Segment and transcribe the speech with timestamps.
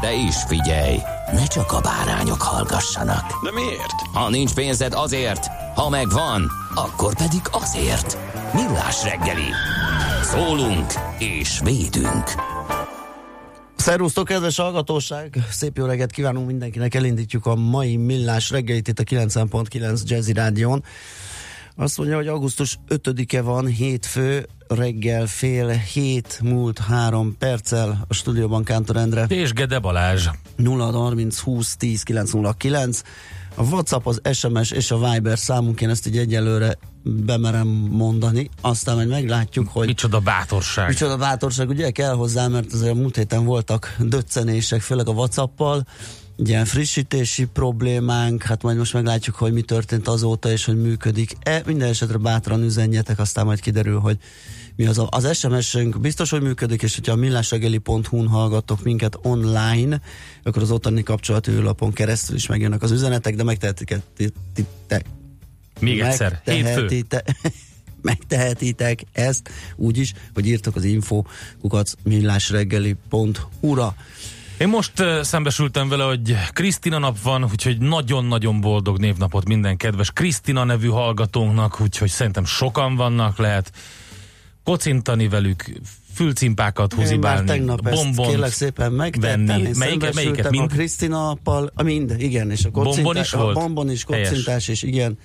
[0.00, 0.98] De is figyelj,
[1.32, 3.44] ne csak a bárányok hallgassanak.
[3.44, 3.92] De miért?
[4.12, 8.18] Ha nincs pénzed azért, ha megvan, akkor pedig azért.
[8.54, 9.50] Millás reggeli.
[10.22, 12.30] Szólunk és védünk.
[13.76, 15.38] Szervusztok, kedves hallgatóság!
[15.50, 20.84] Szép jó reggelt kívánunk mindenkinek, elindítjuk a mai millás reggelit itt a 90.9 Jazzy Rádion.
[21.76, 28.64] Azt mondja, hogy augusztus 5-e van, hétfő, reggel fél hét múlt három perccel a stúdióban
[28.64, 29.24] Kántor Endre.
[29.28, 30.28] És Gede Balázs.
[30.56, 33.02] 0 30 20 10 909.
[33.54, 38.94] A WhatsApp, az SMS és a Viber számunk, én ezt így egyelőre bemerem mondani, aztán
[38.94, 39.86] majd meglátjuk, hogy...
[39.86, 40.88] Micsoda bátorság.
[40.88, 45.86] Micsoda bátorság, ugye kell hozzá, mert azért a múlt héten voltak döccenések, főleg a Whatsappal,
[46.36, 51.62] ilyen frissítési problémánk, hát majd most meglátjuk, hogy mi történt azóta, és hogy működik-e.
[51.66, 54.18] Minden esetre bátran üzenjetek, aztán majd kiderül, hogy
[54.76, 54.98] mi az.
[54.98, 60.00] A, az SMS-ünk biztos, hogy működik, és hogyha a millásregeli.hu-n hallgattok minket online,
[60.42, 65.04] akkor az ottani kapcsolati űrlapon keresztül is megjönnek az üzenetek, de megtehetitek.
[65.80, 67.04] Még egyszer, hétfő.
[68.02, 71.22] megtehetitek ezt úgy is, hogy írtok az info
[71.60, 73.94] kukac millásreggeli.hu-ra.
[74.58, 74.92] Én most
[75.22, 81.80] szembesültem vele, hogy Krisztina nap van, úgyhogy nagyon-nagyon boldog névnapot minden kedves Krisztina nevű hallgatónknak,
[81.80, 83.72] úgyhogy szerintem sokan vannak, lehet
[84.66, 85.64] kocintani velük,
[86.14, 89.70] fülcimpákat húzibálni, tegnap bombont kérlek szépen megtettem, venni.
[89.78, 90.50] Melyiket, melyiket?
[90.50, 90.70] Mind?
[90.70, 93.56] A Krisztina nappal, a mind, igen, és a kocintás, bombon is volt?
[93.56, 95.18] A bombon is, kocintás, és igen,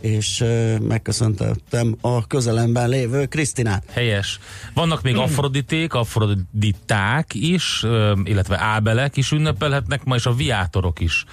[0.00, 3.84] és uh, megköszöntettem a közelemben lévő Krisztinát.
[3.92, 4.38] Helyes.
[4.74, 7.84] Vannak még afroditék, afroditák is,
[8.24, 11.24] illetve ábelek is ünnepelhetnek, ma és a viátorok is.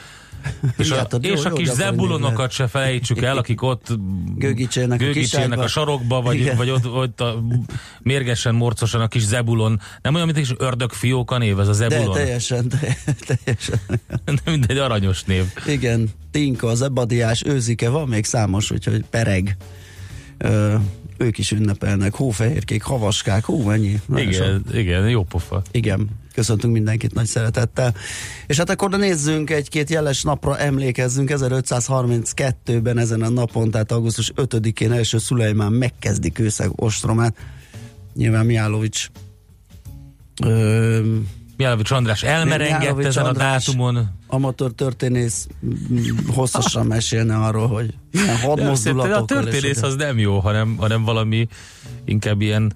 [0.77, 3.87] És a, jó, és a jó, kis gyakran zebulonokat se felejtsük el, akik ott
[4.35, 5.63] Gőgicsének a gőgicsének kiságba.
[5.63, 6.57] a sarokba, vagy, Igen.
[6.57, 7.43] vagy ott, ott a,
[8.01, 9.79] mérgesen, morcosan a kis zebulon.
[10.01, 12.13] Nem olyan, mint egy ördögfióka név, ez a De zebulon.
[12.15, 12.97] teljesen, te,
[13.27, 13.79] teljesen.
[14.45, 15.43] Mindegy aranyos név.
[15.67, 19.57] Igen, Tinka, az ebadiás, őzike, van még számos, úgyhogy pereg.
[20.37, 20.75] Ö,
[21.17, 23.99] ők is ünnepelnek, hófehérkék, havaskák, hú, mennyi.
[24.05, 24.45] Nagyon sok.
[24.45, 25.61] Igen, igen, jó pofa.
[25.71, 27.95] Igen, köszöntünk mindenkit nagy szeretettel.
[28.47, 31.29] És hát akkor nézzünk egy-két jeles napra, emlékezzünk.
[31.33, 37.35] 1532-ben ezen a napon, tehát augusztus 5-én első Szulejmán megkezdi kőszeg ostromát.
[38.13, 39.07] Nyilván Miálovics
[40.43, 41.15] ö,
[41.61, 43.65] Mijálovics András elmerengett ezen a András.
[43.65, 44.09] dátumon.
[44.27, 49.43] amatőr történész mm, hosszasan mesélne arról, hogy milyen a hadmozdulatokkal.
[49.43, 51.47] és történész az nem jó, hanem, hanem valami
[52.05, 52.73] inkább ilyen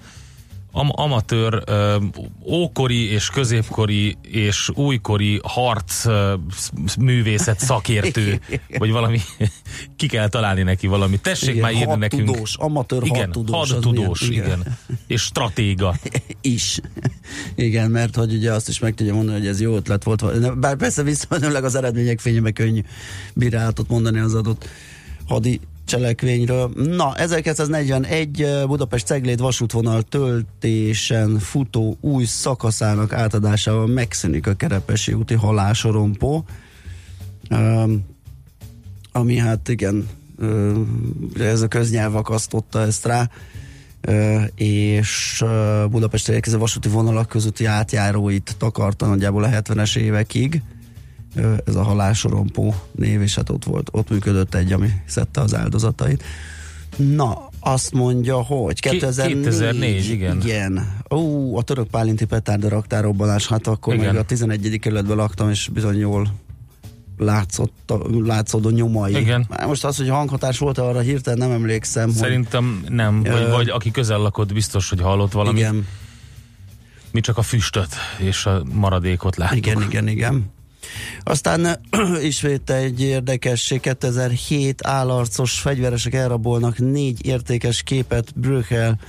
[0.78, 1.96] am- amatőr, ö,
[2.46, 8.40] ókori és középkori és újkori harc ö, sz- művészet szakértő,
[8.80, 9.20] vagy valami,
[9.98, 11.18] ki kell találni neki valami.
[11.20, 12.28] Tessék Igen, már írni nekünk.
[12.28, 14.46] hadtudós, amatőr igen, hadtudós, hadtudós, igen.
[14.46, 14.78] Igen.
[15.08, 15.96] És stratéga.
[16.42, 16.80] is.
[17.56, 20.60] Igen, mert hogy ugye azt is meg tudja mondani, hogy ez jó ötlet volt.
[20.60, 22.82] Bár persze visszamenőleg az eredmények fényében könnyű
[23.34, 24.68] bírálatot mondani az adott
[25.28, 26.72] hadi cselekvényről.
[26.76, 35.34] Na, 1941 eh, Budapest Cegléd vasútvonal töltésen futó új szakaszának átadásával megszűnik a Kerepesi úti
[35.34, 36.46] halásorompó.
[39.12, 40.08] Ami hát igen,
[41.40, 43.30] ez a köznyelv akasztotta ezt rá,
[44.56, 45.44] és
[45.90, 50.62] Budapest érkező vasúti vonalak közötti átjáróit takarta nagyjából a 70-es évekig.
[51.66, 56.24] Ez a halásorompó név, és hát ott volt, ott működött egy, ami szedte az áldozatait.
[56.98, 60.42] Na, azt mondja, hogy Ki- 2004, 2004, igen.
[60.42, 60.88] igen.
[61.10, 64.06] Ó, a török pálinti petárda raktárrobbanás, hát akkor Igen.
[64.06, 64.80] meg a 11.
[64.80, 66.34] kerületben laktam, és bizony jól
[67.18, 67.94] látszott,
[68.24, 69.16] látszódó nyomai.
[69.16, 69.48] Igen.
[69.68, 72.10] Most az, hogy hanghatás volt arra hirtelen nem emlékszem.
[72.10, 75.62] Szerintem nem, vagy, Ö, vagy aki közel lakott, biztos, hogy hallott hogy valamit.
[75.62, 75.88] igen,
[77.12, 79.58] Mi csak a füstöt és a maradékot láttuk.
[79.58, 80.54] igen, igen, igen.
[81.24, 81.80] Aztán
[82.22, 89.00] ismét egy érdekesség, 2007 állarcos fegyveresek elrabolnak négy értékes képet Brüchel,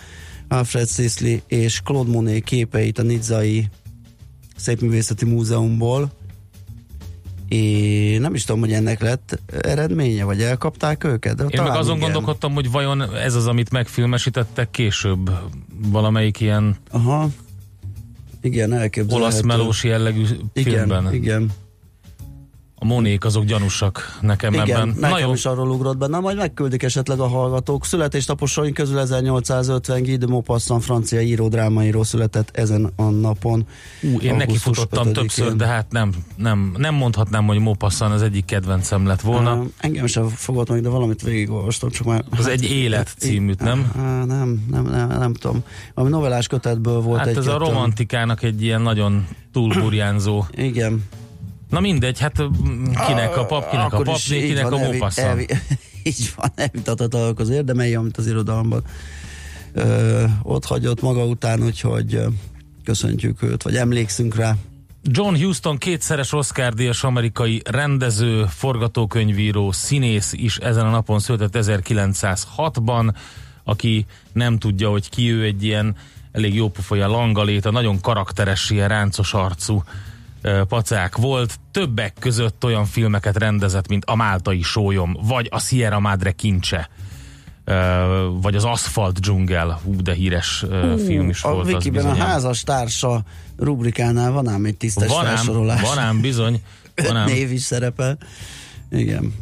[0.49, 3.69] Alfred Sisley és Claude Monet képeit a Nizzai
[4.57, 6.11] Szépművészeti Múzeumból.
[7.49, 11.37] Én nem is tudom, hogy ennek lett eredménye, vagy elkapták őket.
[11.37, 11.99] De Én meg azon igen.
[11.99, 15.31] gondolkodtam, hogy vajon ez az, amit megfilmesítettek később
[15.91, 17.29] valamelyik ilyen Aha.
[18.41, 21.15] Igen, olasz melós jellegű igen, filmben.
[21.15, 21.51] Igen,
[22.79, 24.69] A Monék azok gyanúsak nekem igen.
[24.69, 24.89] ebben.
[24.89, 26.07] nekem Na jó, is arról ugrott be.
[26.07, 27.85] Na, majd megküldik esetleg a hallgatók.
[27.85, 33.67] Születésnaposaink közül 1850 Guy de Maupassant francia író, drámaíró született ezen a napon.
[34.03, 35.13] Ú, én neki futottam 5-én.
[35.13, 39.55] többször, de hát nem, nem, nem mondhatnám, hogy Mopassan az egyik kedvencem lett volna.
[39.55, 42.25] Uh, engem sem fogott meg, de valamit végigolvastam, csak már...
[42.31, 43.93] Az egy élet címűt, nem?
[43.95, 45.63] Uh, nem, nem, nem, nem tudom.
[45.95, 50.45] Valami novellás kötetből volt Hát egy ez a romantikának egy ilyen nagyon túlburjánzó.
[50.51, 51.03] Igen.
[51.69, 55.03] Na mindegy, hát mm, kinek a pap, kinek a papné, így kinek a van, elvi-
[55.17, 55.53] elvi-
[56.03, 58.85] Így van, elvitathatóak az érdemei, amit az irodalomban
[59.73, 62.21] ö, ott hagyott maga után, úgyhogy
[62.85, 64.57] köszöntjük őt, vagy emlékszünk rá.
[65.03, 73.15] John Huston kétszeres Oscar-díjas amerikai rendező, forgatókönyvíró, színész is ezen a napon született 1906-ban,
[73.65, 75.97] aki nem tudja, hogy ki ő egy ilyen
[76.33, 79.83] elég jó pofolya langaléta, nagyon karakteres, ilyen ráncos arcú
[80.69, 81.59] pacák volt.
[81.71, 86.89] Többek között olyan filmeket rendezett, mint A Máltai Sólyom, vagy A Sierra Madre Kincse,
[88.41, 91.67] vagy az Aszfalt dzsungel, hú, de híres ö, film is a volt.
[91.67, 93.23] az Wikiben a házas társa
[93.59, 95.81] rubrikánál van ám egy tisztes Van ám, felsorolás.
[95.81, 96.63] van ám bizony.
[96.95, 97.27] Van ám.
[97.33, 98.19] név is szerepel.
[98.91, 99.35] Igen.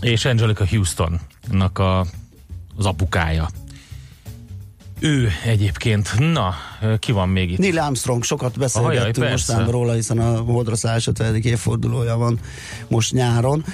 [0.00, 2.00] és Angelica Houstonnak a,
[2.76, 3.48] az apukája.
[5.06, 6.54] Ő egyébként, na,
[6.98, 7.58] ki van még itt?
[7.58, 9.30] Neil Armstrong, sokat beszélgettünk persze.
[9.30, 11.34] mostan róla, hiszen a Holdra szállás 50.
[11.34, 12.38] évfordulója van
[12.88, 13.64] most nyáron,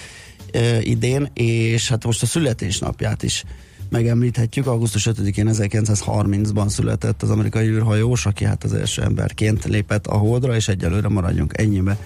[0.53, 3.45] e, idén, és hát most a születésnapját is
[3.89, 4.67] megemlíthetjük.
[4.67, 10.55] Augusztus 5-én 1930-ban született az amerikai űrhajós, aki hát az első emberként lépett a Holdra,
[10.55, 11.99] és egyelőre maradjunk ennyibe.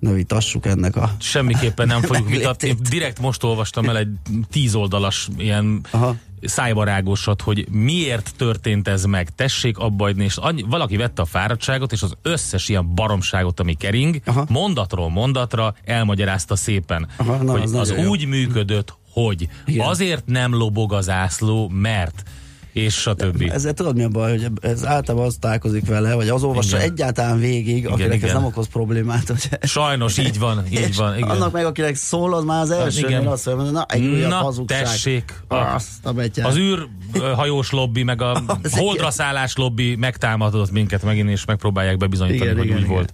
[0.00, 1.16] Ne vitassuk ennek a...
[1.20, 2.76] Semmiképpen nem fogjuk vitatni.
[2.90, 4.08] Direkt most olvastam el egy
[4.50, 6.16] tíz oldalas ilyen Aha.
[6.42, 9.34] Szájbarágosat, hogy miért történt ez meg.
[9.34, 13.74] Tessék abba hagyni, és annyi, valaki vette a fáradtságot, és az összes ilyen baromságot, ami
[13.74, 14.46] kering, Aha.
[14.48, 18.10] mondatról mondatra elmagyarázta szépen, Aha, na, hogy az az nagyon jó.
[18.10, 19.86] úgy működött, hogy Igen.
[19.86, 22.22] azért nem lobog az ászló, mert
[22.72, 23.50] és stb.
[23.52, 26.90] Ezzel tudod mi a baj, hogy ez általában az találkozik vele, vagy az olvassa Igen.
[26.90, 28.34] egyáltalán végig, akinek ez igen.
[28.34, 29.26] nem okoz problémát.
[29.28, 31.28] Hogy Sajnos így van, így van, igen.
[31.28, 33.10] Annak meg, akinek szól, az már az első, igen.
[33.10, 33.26] igen.
[33.26, 34.82] azt mondja, na, egy újabb Na, hazugság.
[34.82, 36.46] tessék, a- Azt a betyár.
[36.46, 38.32] Az űrhajós lobby, meg a
[38.62, 39.10] Az holdra igen.
[39.10, 42.94] szállás lobby megtámadott minket megint, és megpróbálják bebizonyítani, Igen, hogy igen, úgy igen.
[42.94, 43.12] volt.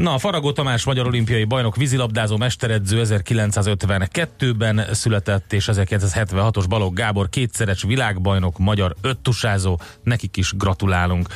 [0.00, 7.82] Na, Faragó Tamás magyar olimpiai bajnok, vízilabdázó mesteredző 1952-ben született, és 1976-os Balogh Gábor kétszeres
[7.82, 11.28] világbajnok, magyar öttusázó, nekik is gratulálunk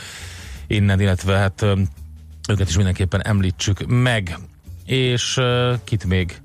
[0.67, 1.67] innen, illetve hát
[2.49, 4.39] őket is mindenképpen említsük meg.
[4.85, 6.41] És ö, kit még?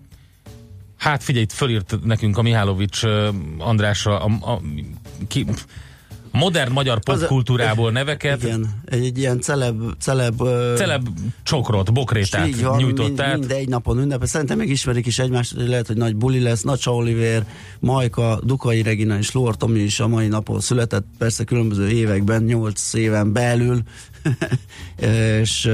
[0.98, 4.62] Hát figyelj, itt fölírt nekünk a Mihálovics ö, Andrásra a, a,
[5.28, 5.46] ki,
[6.32, 8.44] modern magyar popkultúrából neveket.
[8.44, 10.42] Igen, egy, egy ilyen celeb, celeb,
[10.76, 11.08] Celeb
[11.44, 13.40] csokrot, bokrétát így van, nyújtott mind, át.
[13.40, 14.28] mind egy napon ünnepel.
[14.28, 16.62] Szerintem meg ismerik is egymást, hogy lehet, hogy nagy buli lesz.
[16.62, 17.46] Nacsa Oliver,
[17.80, 22.94] Majka, Dukai Regina és Lór Tomi is a mai napon született, persze különböző években, 8
[22.94, 23.82] éven belül,
[25.42, 25.70] és,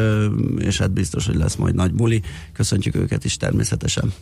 [0.57, 2.21] és hát biztos, hogy lesz majd nagy buli.
[2.53, 4.13] Köszöntjük őket is természetesen.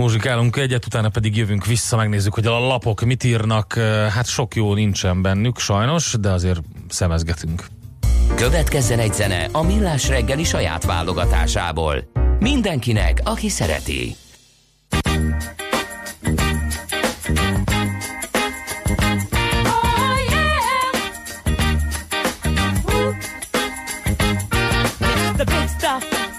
[0.00, 3.72] Muzsikálunk egyet, utána pedig jövünk vissza, megnézzük, hogy a lapok mit írnak.
[4.14, 7.66] Hát sok jó nincsen bennük, sajnos, de azért szemezgetünk.
[8.34, 12.10] Következzen egy zene a Millás reggeli saját válogatásából.
[12.38, 14.16] Mindenkinek, aki szereti.
[25.36, 26.29] the big stuff.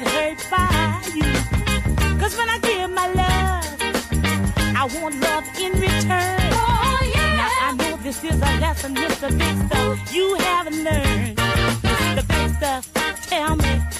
[0.00, 2.18] Get hurt by you.
[2.18, 3.64] Cause when I give my love,
[4.76, 6.38] I want love in return.
[6.52, 7.36] Oh, yeah.
[7.36, 9.28] Now I know this is a lesson, Mr.
[9.38, 10.14] Big Stuff.
[10.14, 11.36] You haven't learned.
[11.36, 12.28] Mr.
[12.28, 13.95] Big Stuff, tell me.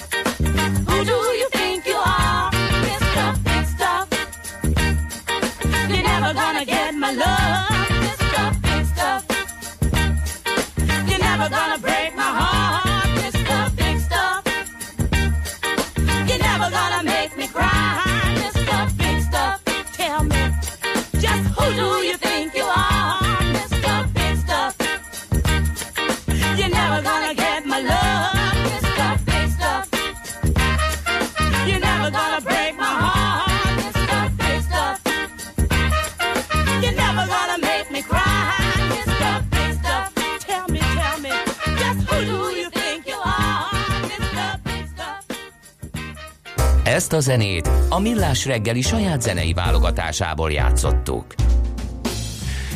[47.07, 51.25] Ezt a zenét a Millás reggeli saját zenei válogatásából játszottuk.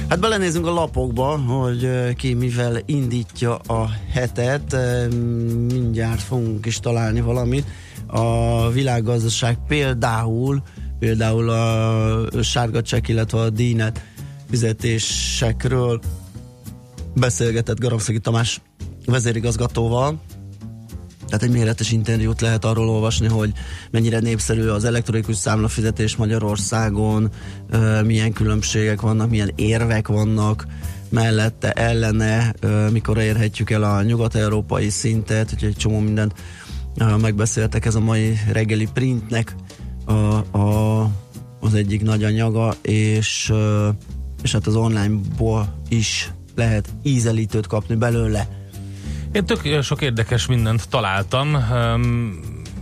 [0.09, 4.75] Hát belenézünk a lapokba, hogy ki mivel indítja a hetet.
[5.67, 7.65] Mindjárt fogunk is találni valamit.
[8.07, 10.61] A világgazdaság például,
[10.99, 14.01] például a sárga csekk, illetve a díjnet
[14.49, 15.99] fizetésekről
[17.15, 18.61] beszélgetett Garamszegi Tamás
[19.05, 20.19] vezérigazgatóval,
[21.31, 23.51] tehát egy méretes interjút lehet arról olvasni, hogy
[23.91, 27.29] mennyire népszerű az elektronikus számlafizetés Magyarországon,
[28.05, 30.65] milyen különbségek vannak, milyen érvek vannak
[31.09, 32.53] mellette, ellene,
[32.91, 36.33] mikor érhetjük el a nyugat-európai szintet, úgyhogy egy csomó mindent
[37.21, 39.55] megbeszéltek ez a mai reggeli printnek
[40.05, 40.11] a,
[40.57, 41.01] a,
[41.59, 43.53] az egyik nagy anyaga, és,
[44.43, 48.60] és hát az onlineból is lehet ízelítőt kapni belőle.
[49.31, 52.39] Én tök sok érdekes mindent találtam, um,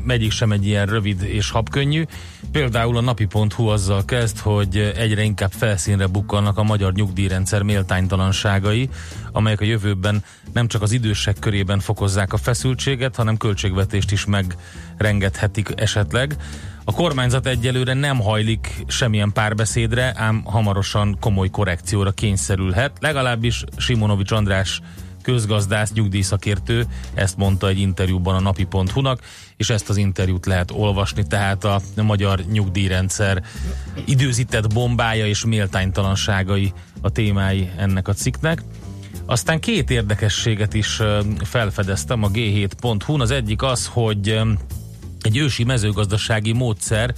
[0.07, 2.03] egyik sem egy ilyen rövid és habkönnyű.
[2.51, 8.89] Például a napi.hu azzal kezd, hogy egyre inkább felszínre bukkannak a magyar nyugdíjrendszer méltánytalanságai,
[9.31, 15.69] amelyek a jövőben nem csak az idősek körében fokozzák a feszültséget, hanem költségvetést is megrengethetik
[15.75, 16.35] esetleg.
[16.83, 22.91] A kormányzat egyelőre nem hajlik semmilyen párbeszédre, ám hamarosan komoly korrekcióra kényszerülhet.
[22.99, 24.81] Legalábbis Simonovics András
[25.31, 29.21] közgazdász, nyugdíjszakértő, ezt mondta egy interjúban a napi.hu-nak,
[29.57, 33.43] és ezt az interjút lehet olvasni, tehát a magyar nyugdíjrendszer
[34.05, 38.63] időzített bombája és méltánytalanságai a témái ennek a cikknek.
[39.25, 41.01] Aztán két érdekességet is
[41.43, 43.21] felfedeztem a g7.hu-n.
[43.21, 44.39] Az egyik az, hogy
[45.21, 47.13] egy ősi mezőgazdasági módszer,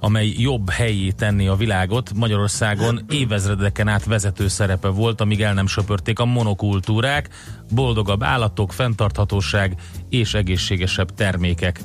[0.00, 2.12] amely jobb helyé tenni a világot.
[2.14, 7.28] Magyarországon évezredeken át vezető szerepe volt, amíg el nem söpörték a monokultúrák,
[7.70, 9.74] boldogabb állatok, fenntarthatóság
[10.08, 11.80] és egészségesebb termékek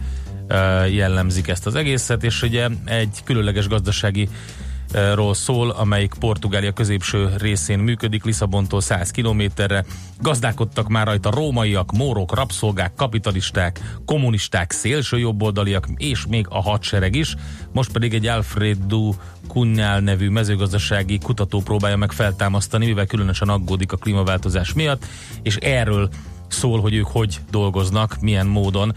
[0.89, 4.29] jellemzik ezt az egészet, és ugye egy különleges gazdasági
[4.91, 9.86] ról szól, amelyik Portugália középső részén működik, Lisszabontól 100 kilométerre.
[10.19, 17.36] Gazdálkodtak már rajta rómaiak, mórok, rabszolgák, kapitalisták, kommunisták, szélsőjobboldaliak, és még a hadsereg is.
[17.71, 19.13] Most pedig egy Alfredo
[19.48, 25.05] Kunyál nevű mezőgazdasági kutató próbálja meg feltámasztani, mivel különösen aggódik a klímaváltozás miatt,
[25.41, 26.10] és erről
[26.48, 28.95] szól, hogy ők hogy dolgoznak, milyen módon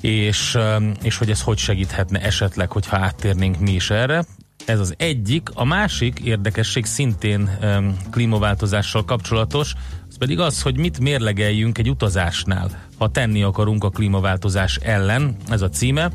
[0.00, 0.58] és,
[1.02, 4.24] és hogy ez hogy segíthetne esetleg, hogyha áttérnénk mi is erre.
[4.64, 5.48] Ez az egyik.
[5.54, 9.74] A másik érdekesség szintén um, klímaváltozással kapcsolatos,
[10.08, 15.62] az pedig az, hogy mit mérlegeljünk egy utazásnál, ha tenni akarunk a klímaváltozás ellen, ez
[15.62, 16.10] a címe,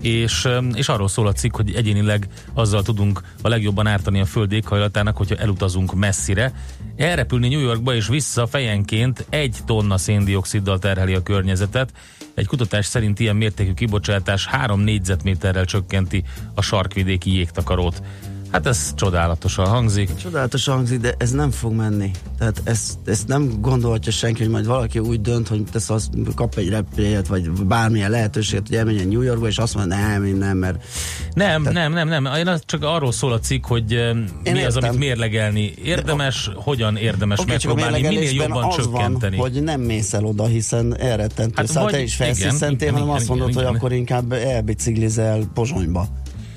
[0.00, 4.52] és, és arról szól a cikk, hogy egyénileg azzal tudunk a legjobban ártani a föld
[4.52, 6.52] éghajlatának, hogyha elutazunk messzire.
[6.96, 11.92] Elrepülni New Yorkba és vissza fejenként egy tonna széndioksziddal terheli a környezetet.
[12.40, 18.02] Egy kutatás szerint ilyen mértékű kibocsátás 3 négyzetméterrel csökkenti a sarkvidéki jégtakarót.
[18.50, 20.14] Hát ez csodálatosan hangzik.
[20.16, 22.10] Csodálatos hangzik, de ez nem fog menni.
[22.38, 26.54] Tehát ezt, ezt nem gondolhatja senki, hogy majd valaki úgy dönt, hogy tesz az, kap
[26.56, 30.56] egy repülőt, vagy bármilyen lehetőséget, hogy elmenjen New Yorkba, és azt mondja, nem, én nem,
[30.56, 30.84] mert
[31.34, 32.24] Nem, nem, nem, nem.
[32.24, 34.88] Én az csak arról szól a cikk, hogy eh, mi az, értem.
[34.88, 39.36] amit mérlegelni érdemes, hogyan érdemes Oké, csak a megpróbálni, minél jobban az csökkenteni.
[39.36, 41.52] Van, hogy nem mész el oda, hiszen elrettentő.
[41.56, 43.80] Hát szóval te is felsziszentél, hanem igen, azt mondod, igen, hogy igen.
[43.80, 46.08] akkor inkább elbiciklizel Pozsonyba.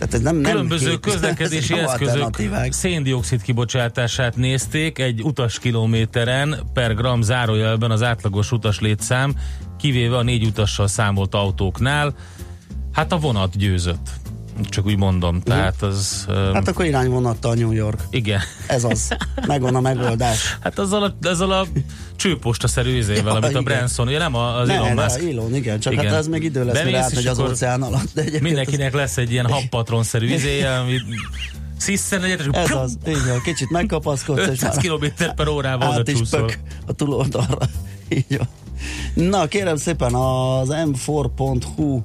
[0.05, 2.37] Tehát ez nem, nem Különböző hét- közlekedési nem eszközök
[2.69, 9.35] széndiokszid kibocsátását nézték egy utas kilométeren per gram zárójelben az átlagos utas létszám,
[9.77, 12.15] kivéve a négy utassal számolt autóknál.
[12.91, 14.22] Hát a vonat győzött.
[14.69, 16.25] Csak úgy mondom, tehát az...
[16.29, 18.01] Um, Hát akkor irányvonattal New York.
[18.09, 18.39] igen.
[18.67, 19.07] Ez az.
[19.47, 20.57] Megvan a megoldás.
[20.59, 21.65] Hát azzal a, azzal a
[22.15, 23.63] csőpostaszerű izével, Ja, amit a igen.
[23.63, 25.19] Branson, ugye nem az Ne, Elon Musk.
[25.29, 26.05] Elon, igen, csak Igen.
[26.05, 28.13] hát ez még idő lesz, Bemész, mire átmegy az óceán alatt.
[28.15, 30.97] De Mindenkinek lesz egy ilyen happatronszerű izéje, ami
[31.77, 35.05] sziszen egyet, és ez, pum, az, így van, kicsit megkapaszkodsz, és 500 már km
[35.35, 37.57] per órával át is pök a túloldalra.
[38.09, 38.47] Így van.
[39.13, 42.01] Na, kérem szépen, az m4.hu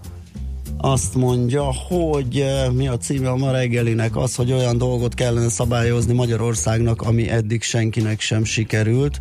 [0.80, 5.48] azt mondja, hogy eh, mi a címe a ma reggelinek, az, hogy olyan dolgot kellene
[5.48, 9.20] szabályozni Magyarországnak, ami eddig senkinek sem sikerült.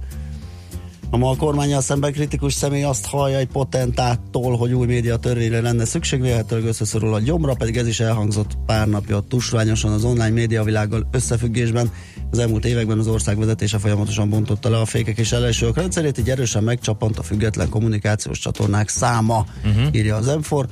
[1.09, 5.61] A ma a kormányjal szemben kritikus személy azt hallja egy potentáttól, hogy új média törvényre
[5.61, 10.29] lenne szükség, véletlenül összeszorul a gyomra, pedig ez is elhangzott pár napja tusványosan az online
[10.29, 11.91] médiavilággal összefüggésben.
[12.31, 16.29] Az elmúlt években az ország vezetése folyamatosan bontotta le a fékek és ellensők rendszerét, így
[16.29, 19.87] erősen megcsapant a független kommunikációs csatornák száma, uh-huh.
[19.91, 20.65] írja az M4.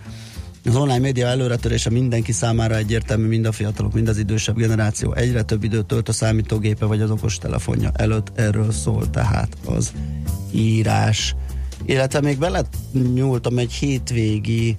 [0.65, 5.13] Az online média előretörése mindenki számára egyértelmű, mind a fiatalok, mind az idősebb generáció.
[5.13, 8.31] Egyre több időt tölt a számítógépe vagy az okos telefonja előtt.
[8.36, 9.93] Erről szól tehát az
[10.51, 11.36] írás.
[11.86, 12.63] Illetve még bele
[13.13, 14.75] nyúltam egy hétvégi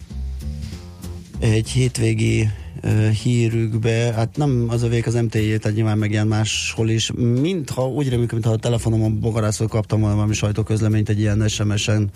[1.38, 2.48] egy hétvégi
[2.82, 7.88] uh, hírükbe, hát nem az övék az MTI, tehát nyilván meg ilyen máshol is, mintha
[7.88, 12.10] úgy reméljük, mintha a telefonomon bogarászról kaptam volna valami sajtóközleményt egy ilyen SMS-en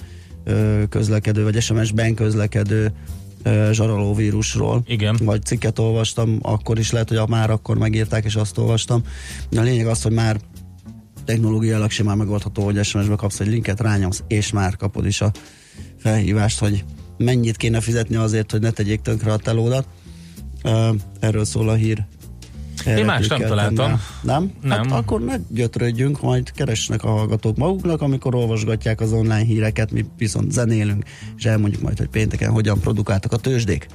[0.89, 2.93] közlekedő, vagy SMS-ben közlekedő
[3.45, 4.83] uh, zsaroló vírusról.
[4.87, 5.17] Igen.
[5.23, 9.03] Vagy cikket olvastam, akkor is lehet, hogy már akkor megírták, és azt olvastam.
[9.57, 10.37] A lényeg az, hogy már
[11.25, 15.33] technológiailag simán megoldható, hogy SMS-be kapsz egy linket, rányomsz, és már kapod is a
[15.99, 16.85] felhívást, hogy
[17.17, 19.87] mennyit kéne fizetni azért, hogy ne tegyék tönkre a telódat.
[21.21, 22.05] Erről szól a hír.
[22.86, 24.00] Én más nem találtam.
[24.23, 24.52] Nem?
[24.62, 24.78] Nem.
[24.78, 30.04] Hát akkor ne gyötrődjünk, majd keresnek a hallgatók maguknak, amikor olvasgatják az online híreket, mi
[30.19, 31.04] viszont zenélünk,
[31.36, 33.86] és elmondjuk majd, hogy pénteken hogyan produkáltak a tőzsdék.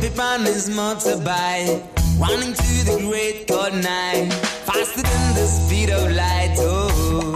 [0.00, 4.32] Dip on his motorbike, running to the great good night,
[4.66, 6.54] faster than the speed of light.
[6.58, 7.34] Oh,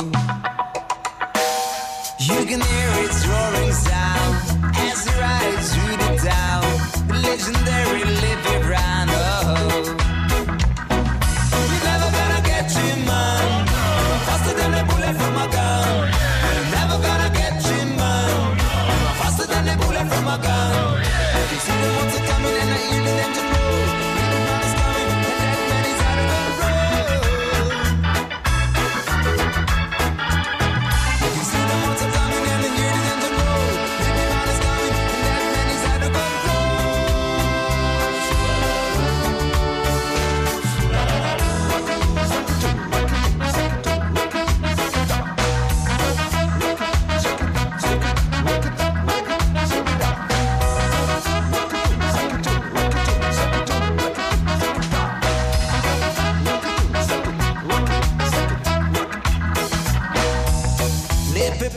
[2.20, 4.34] you can hear its roaring sound
[4.76, 6.64] as it rides through the town.
[7.22, 8.04] Legendary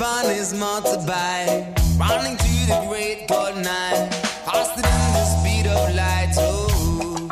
[0.04, 4.10] On his motorbike, running to the great cold night,
[4.46, 6.34] faster than the speed of light.
[6.38, 7.30] Oh,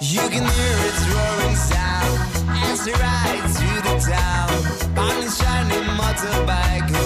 [0.00, 5.84] you can hear its roaring sound as it rides through the town on his shining
[5.84, 7.01] motorbike.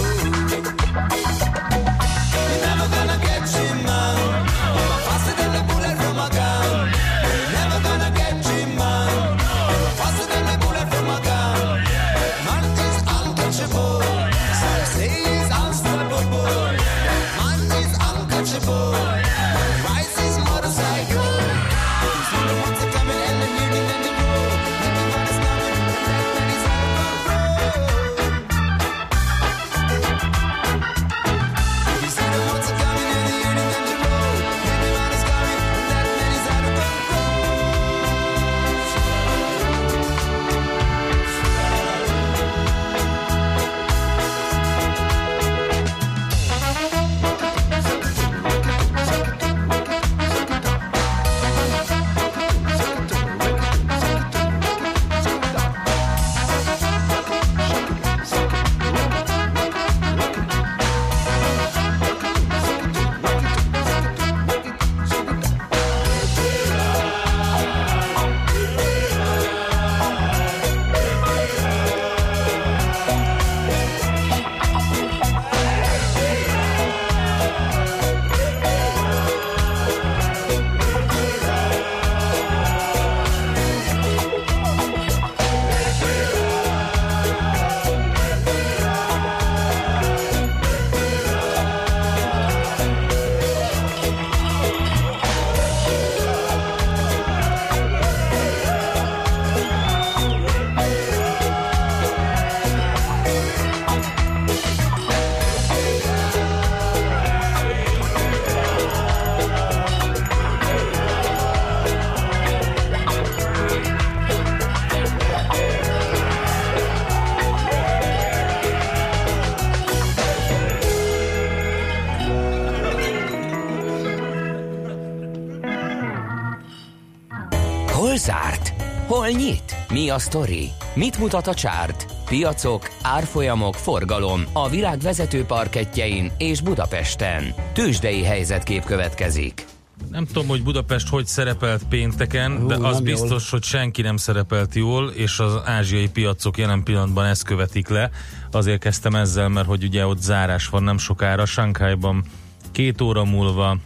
[130.06, 130.70] Mi a sztori?
[130.94, 132.06] Mit mutat a csárt?
[132.28, 137.54] Piacok, árfolyamok, forgalom a világ vezető parketjein és Budapesten.
[137.72, 139.66] Tősdei helyzetkép következik.
[140.10, 143.48] Nem tudom, hogy Budapest hogy szerepelt pénteken, Hú, de az biztos, jól.
[143.50, 148.10] hogy senki nem szerepelt jól, és az ázsiai piacok jelen pillanatban ezt követik le.
[148.50, 151.46] Azért kezdtem ezzel, mert hogy ugye ott zárás van nem sokára.
[151.46, 152.24] Sankhájban
[152.72, 153.76] két óra múlva,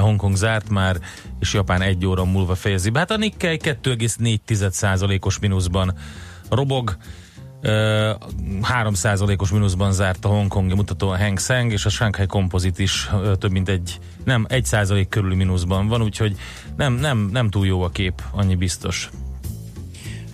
[0.00, 0.96] Hongkong zárt már,
[1.38, 2.98] és Japán egy óra múlva fejezi be.
[2.98, 5.94] Hát a Nikkei 2,4%-os mínuszban
[6.50, 6.96] robog,
[7.62, 13.36] 3%-os mínuszban zárt a hongkongi mutató a Hang Seng, és a Shanghai Composite is ö,
[13.36, 16.36] több mint egy, nem, 1% körüli mínuszban van, úgyhogy
[16.76, 19.10] nem, nem, nem túl jó a kép, annyi biztos.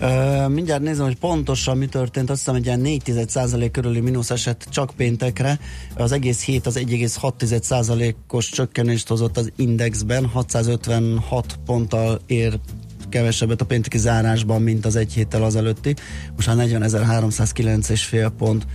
[0.03, 2.31] Ö, mindjárt nézem, hogy pontosan mi történt.
[2.31, 5.59] Azt hiszem, egy ilyen 4 körüli mínusz esett csak péntekre.
[5.97, 10.27] Az egész hét az 1,6% os csökkenést hozott az indexben.
[10.27, 12.59] 656 ponttal ér
[13.09, 15.95] kevesebbet a pénteki zárásban, mint az egy héttel az előtti.
[16.37, 18.67] Most már 40.309,5 pont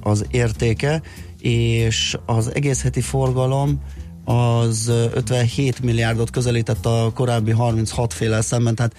[0.00, 1.02] az értéke,
[1.40, 3.80] és az egész heti forgalom
[4.24, 8.94] az ö, 57 milliárdot közelített a korábbi 36 féle szemben, tehát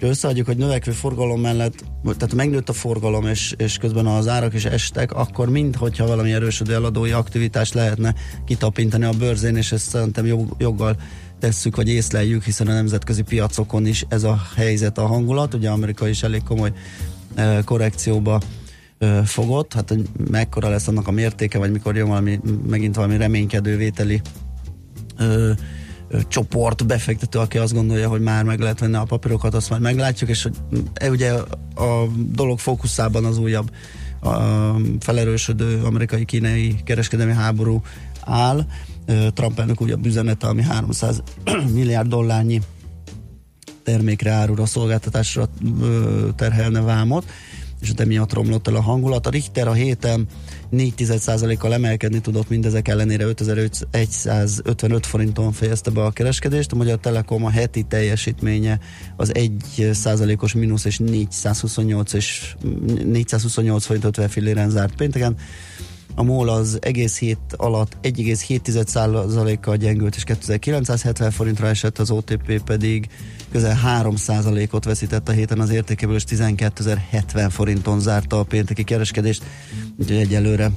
[0.00, 4.54] ha összeadjuk, hogy növekvő forgalom mellett, tehát megnőtt a forgalom, és, és közben az árak
[4.54, 9.88] is estek, akkor mind, hogyha valami erősödő eladói aktivitás lehetne kitapintani a bőrzén, és ezt
[9.88, 10.96] szerintem jog, joggal
[11.38, 15.54] tesszük, vagy észleljük, hiszen a nemzetközi piacokon is ez a helyzet a hangulat.
[15.54, 16.72] Ugye Amerika is elég komoly
[17.34, 18.40] eh, korrekcióba
[18.98, 23.16] eh, fogott, hát hogy mekkora lesz annak a mértéke, vagy mikor jön valami, megint valami
[23.16, 24.20] reménykedő vételi
[25.18, 25.52] ö, ö,
[26.28, 30.30] csoport befektető, aki azt gondolja, hogy már meg lehet venni a papírokat, azt majd meglátjuk,
[30.30, 30.56] és hogy
[30.94, 31.32] e, ugye
[31.74, 33.70] a dolog fókuszában az újabb
[34.20, 37.82] a felerősödő amerikai-kínai kereskedelmi háború
[38.20, 38.66] áll.
[39.32, 41.22] Trump elnök újabb üzenete, ami 300
[41.74, 42.60] milliárd dollárnyi
[43.82, 45.48] termékre, árura, szolgáltatásra
[46.36, 47.24] terhelne vámot,
[47.80, 49.26] és emiatt romlott el a hangulat.
[49.26, 50.26] A Richter a héten
[50.76, 56.72] 4,1%-kal emelkedni tudott, mindezek ellenére 5155 forinton fejezte be a kereskedést.
[56.72, 58.78] A Magyar Telekom a heti teljesítménye
[59.16, 62.54] az 1%-os mínusz és 428, és
[63.04, 65.36] 428 forint 50 filléren zárt pénteken.
[66.14, 73.08] A MOL az egész hét alatt 1,7%-kal gyengült, és 2970 forintra esett, az OTP pedig
[73.50, 79.42] közel 3%-ot veszített a héten az értékéből, és 12.070 forinton zárta a pénteki kereskedést.
[79.96, 80.70] Úgyhogy egyelőre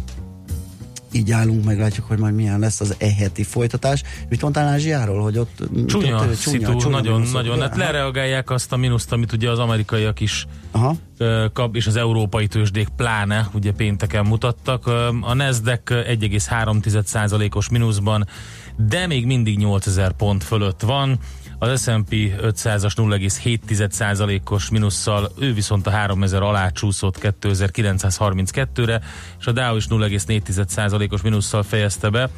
[1.17, 4.03] így állunk, meglátjuk, hogy majd milyen lesz az e-heti folytatás.
[4.29, 7.33] Mit mondtál Ázsiáról, hogy ott Csúnya, ott, szitu, nagyon, mínuszok?
[7.33, 7.59] nagyon.
[7.61, 10.95] Hát lereagálják azt a mínuszt, amit ugye az amerikaiak is Aha.
[11.17, 14.87] ö, kap, és az európai tőzsdék pláne ugye pénteken mutattak.
[14.87, 18.27] Ö, A Nasdaq 1,3%-os mínuszban,
[18.75, 21.17] de még mindig 8000 pont fölött van.
[21.59, 22.09] Az S&P
[22.41, 29.01] 500-as 0,7%-os mínusszal, ő viszont a 3000 alá csúszott 2932-re,
[29.39, 32.29] és a Dow is 0,4%-os mínusszal fejezte be.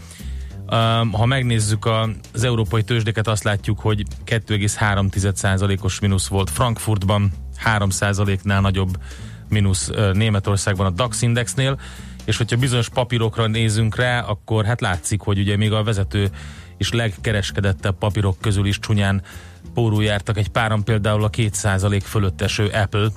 [1.12, 1.86] Ha megnézzük
[2.34, 7.32] az európai tőzsdéket, azt látjuk, hogy 2,3%-os mínusz volt Frankfurtban,
[7.66, 8.98] 3%-nál nagyobb
[9.50, 11.80] mínusz Németországban a DAX indexnél,
[12.26, 16.30] és hogyha bizonyos papírokra nézünk rá, akkor hát látszik, hogy ugye még a vezető
[16.80, 19.22] és legkereskedettebb papírok közül is csúnyán
[19.74, 20.38] pórul jártak.
[20.38, 23.10] Egy páran, például a 2% fölött eső Apple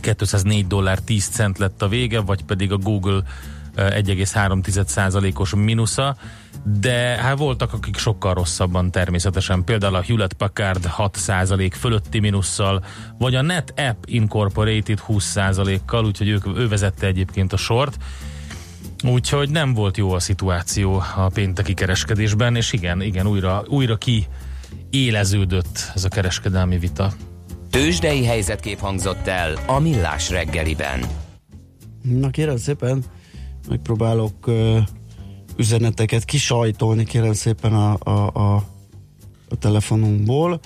[0.00, 3.22] 204 dollár 10 cent lett a vége, vagy pedig a Google
[3.74, 6.16] eh, 1,3%-os mínusza,
[6.62, 12.84] de hát voltak, akik sokkal rosszabban természetesen, például a Hewlett Packard 6% fölötti mínusszal,
[13.18, 17.96] vagy a NetApp Incorporated 20%-kal, úgyhogy ők, ő vezette egyébként a sort,
[19.04, 24.26] Úgyhogy nem volt jó a szituáció a pénteki kereskedésben, és igen, igen, újra, újra ki
[24.90, 27.12] éleződött ez a kereskedelmi vita.
[27.70, 31.04] Tőzsdei helyzetkép hangzott el a Millás reggeliben.
[32.02, 33.04] Na kérem szépen,
[33.68, 34.78] megpróbálok uh,
[35.56, 38.54] üzeneteket kisajtolni, kérem szépen a, a, a,
[39.48, 40.60] a telefonunkból.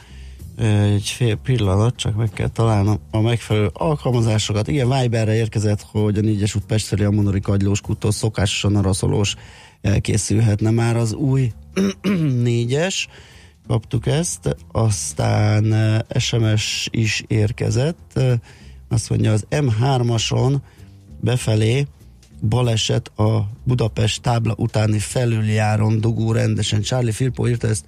[0.59, 4.69] Egy fél pillanat, csak meg kell találnom a megfelelő alkalmazásokat.
[4.69, 8.83] Igen, Viberre érkezett, hogy a négyes út Pest felé a Monori kagylós kúttól szokásosan a
[8.83, 9.35] raszolós
[9.81, 11.53] elkészülhetne már az új
[12.43, 13.09] négyes.
[13.67, 18.11] Kaptuk ezt, aztán eh, SMS is érkezett.
[18.15, 18.33] Eh,
[18.89, 20.57] Azt mondja, az M3-ason
[21.21, 21.87] befelé
[22.49, 26.83] baleset a Budapest tábla utáni felüljáron dugó rendesen.
[26.83, 27.85] Charlie Filippo írta ezt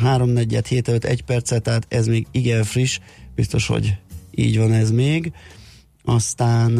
[0.00, 2.98] 3 4 7 5 1 percet, tehát ez még igen friss,
[3.34, 3.96] biztos, hogy
[4.30, 5.32] így van ez még.
[6.04, 6.70] Aztán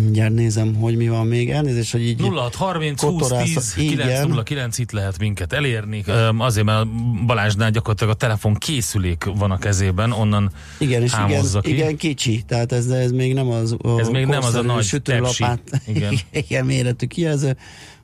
[0.00, 1.50] Mindjárt nézem, hogy mi van még.
[1.50, 4.06] Elnézést, hogy így 06 30 20 kotorász- 10 Igen.
[4.06, 6.04] 909 itt lehet minket elérni.
[6.38, 6.86] Azért, mert
[7.26, 11.70] Balázsnál gyakorlatilag a telefon készülék van a kezében, onnan Igen, és igen, ki.
[11.72, 14.84] igen, kicsi, tehát ez, ez még nem az a Ez még nem az a nagy
[14.84, 15.82] sütőlapát.
[15.86, 16.18] Igen.
[16.46, 17.56] igen, méretű kijelző,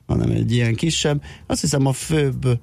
[0.07, 1.23] hanem egy ilyen kisebb.
[1.47, 2.59] Azt hiszem a főbb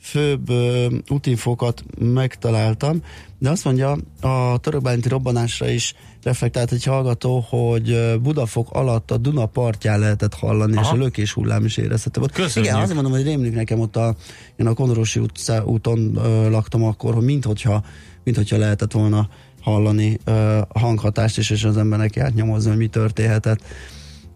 [0.00, 3.02] főbb ö, útinfokat megtaláltam,
[3.38, 9.46] de azt mondja a törökbálinti robbanásra is reflektált egy hallgató, hogy Budafok alatt a Duna
[9.46, 10.82] partján lehetett hallani, Aha.
[10.82, 12.32] és a lökés hullám is érezhető volt.
[12.32, 12.70] Köszönjük.
[12.72, 14.14] Igen, azért mondom, hogy rémlik nekem ott a,
[14.56, 17.84] én a Konorosi utca, úton ö, laktam akkor, hogy minthogyha,
[18.24, 19.28] minthogyha lehetett volna
[19.60, 23.60] hallani ö, a hanghatást is, és az embernek járt nyomozni, hogy mi történhetett.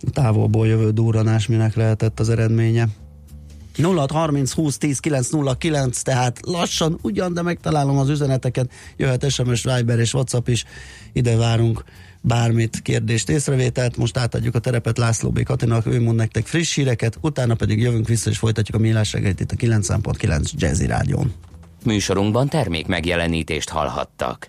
[0.06, 2.88] A távolból jövő durranás minek lehetett az eredménye.
[3.76, 9.98] 0 30 20 10 909, tehát lassan ugyan, de megtalálom az üzeneteket, jöhet SMS, Viber
[9.98, 10.64] és WhatsApp is,
[11.12, 11.84] ide várunk
[12.20, 13.96] bármit, kérdést, észrevételt.
[13.96, 15.42] Most átadjuk a terepet László B.
[15.42, 19.40] Katinak, ő mond nektek friss híreket, utána pedig jövünk vissza és folytatjuk a millás reggelit
[19.40, 21.32] itt a 9.9 Jazzy Rádión.
[21.84, 24.48] Műsorunkban termék megjelenítést hallhattak.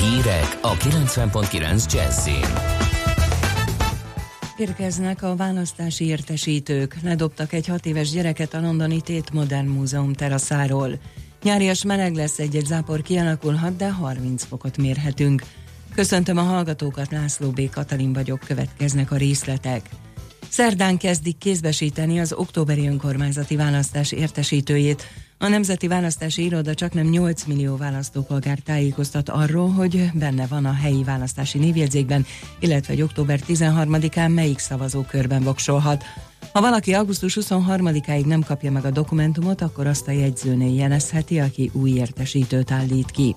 [0.00, 2.84] Hírek a 90.9 Jazzin.
[4.56, 6.96] Érkeznek a választási értesítők.
[7.02, 10.98] Ledobtak egy hat éves gyereket a londoni Tate Modern Múzeum teraszáról.
[11.42, 15.42] Nyárias meleg lesz, egy-egy zápor kialakulhat, de 30 fokot mérhetünk.
[15.94, 17.70] Köszöntöm a hallgatókat, László B.
[17.70, 19.88] Katalin vagyok, következnek a részletek.
[20.48, 25.08] Szerdán kezdik kézbesíteni az októberi önkormányzati választás értesítőjét.
[25.38, 30.72] A Nemzeti Választási Iroda csak nem 8 millió választópolgár tájékoztat arról, hogy benne van a
[30.72, 32.26] helyi választási névjegyzékben,
[32.58, 36.04] illetve hogy október 13-án melyik szavazókörben voksolhat.
[36.52, 41.70] Ha valaki augusztus 23-áig nem kapja meg a dokumentumot, akkor azt a jegyzőnél jelezheti, aki
[41.72, 43.36] új értesítőt állít ki.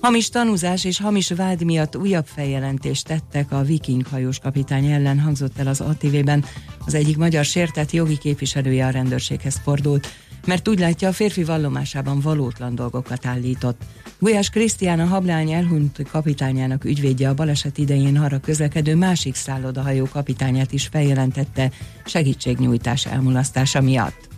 [0.00, 5.58] Hamis tanúzás és hamis vád miatt újabb feljelentést tettek a Viking hajós kapitány ellen, hangzott
[5.58, 6.44] el az ATV-ben.
[6.86, 10.08] Az egyik magyar sértett jogi képviselője a rendőrséghez fordult,
[10.46, 13.82] mert úgy látja, a férfi vallomásában valótlan dolgokat állított.
[14.18, 20.72] Gulyás Krisztián a hablány elhunyt kapitányának ügyvédje a baleset idején arra közlekedő másik szállodahajó kapitányát
[20.72, 21.70] is feljelentette
[22.04, 24.28] segítségnyújtás elmulasztása miatt.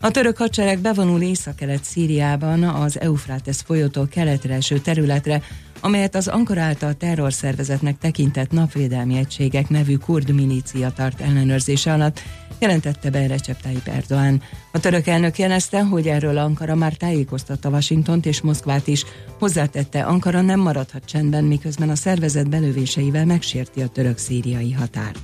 [0.00, 5.42] A török hadsereg bevonul észak-kelet Szíriában az Eufrátesz folyótól keletre eső területre,
[5.80, 12.20] amelyet az Ankara által terrorszervezetnek tekintett napvédelmi egységek nevű kurd milícia tart ellenőrzése alatt,
[12.58, 14.42] jelentette be Recep Tayyip Erdoğan.
[14.72, 19.04] A török elnök jelezte, hogy erről Ankara már tájékoztatta Washingtont és Moszkvát is.
[19.38, 25.20] Hozzátette, Ankara nem maradhat csendben, miközben a szervezet belövéseivel megsérti a török-szíriai határt.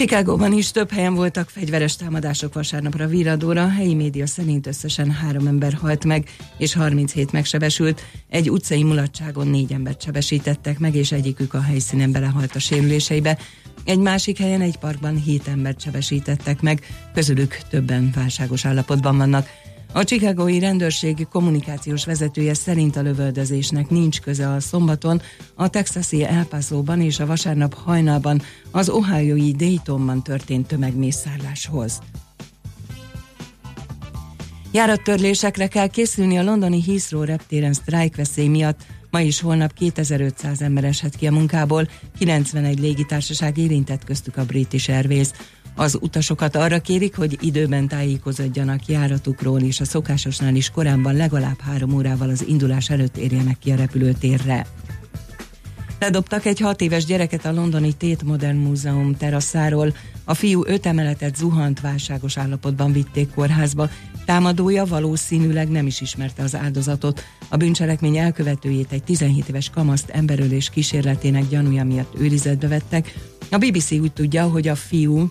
[0.00, 3.62] Chicagóban is több helyen voltak fegyveres támadások vasárnapra Viradóra.
[3.62, 6.28] A helyi média szerint összesen három ember halt meg,
[6.58, 8.02] és 37 megsebesült.
[8.28, 13.38] Egy utcai mulatságon négy embert sebesítettek meg, és egyikük a helyszínen belehalt a sérüléseibe.
[13.84, 19.48] Egy másik helyen egy parkban hét embert sebesítettek meg, közülük többen válságos állapotban vannak.
[19.92, 25.20] A Chicagói rendőrség kommunikációs vezetője szerint a lövöldözésnek nincs köze a szombaton,
[25.54, 32.00] a texasi El Paso-ban és a vasárnap hajnalban az Ohioi Daytonban történt tömegmészárláshoz.
[34.72, 38.80] Járattörlésekre kell készülni a londoni Heathrow reptéren sztrájkveszély miatt.
[39.10, 44.90] Ma és holnap 2500 ember eshet ki a munkából, 91 légitársaság érintett köztük a British
[44.90, 45.28] Airways.
[45.74, 51.94] Az utasokat arra kérik, hogy időben tájékozódjanak járatukról, és a szokásosnál is korábban legalább három
[51.94, 54.66] órával az indulás előtt érjenek ki a repülőtérre.
[56.00, 59.94] Ledobtak egy hat éves gyereket a londoni Tate Modern Múzeum teraszáról.
[60.24, 63.88] A fiú öt emeletet zuhant válságos állapotban vitték kórházba.
[64.24, 67.24] Támadója valószínűleg nem is ismerte az áldozatot.
[67.48, 73.14] A bűncselekmény elkövetőjét egy 17 éves kamaszt emberölés kísérletének gyanúja miatt őrizetbe vettek.
[73.50, 75.30] A BBC úgy tudja, hogy a fiú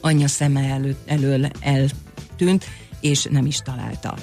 [0.00, 2.64] anyja szeme előtt, elől eltűnt,
[3.00, 4.14] és nem is találta.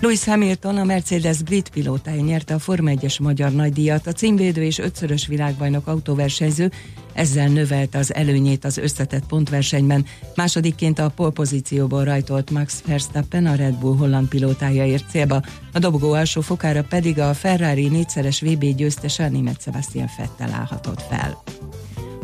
[0.00, 4.78] Lewis Hamilton, a Mercedes brit pilótája nyerte a Forma 1-es magyar nagydíjat, a címvédő és
[4.78, 6.70] ötszörös világbajnok autóversenyző,
[7.12, 10.04] ezzel növelte az előnyét az összetett pontversenyben.
[10.34, 16.12] Másodikként a polpozícióból rajtolt Max Verstappen a Red Bull holland pilótája ért célba, a dobogó
[16.12, 21.42] alsó fokára pedig a Ferrari négyszeres VB győztese a német Sebastian Vettel állhatott fel.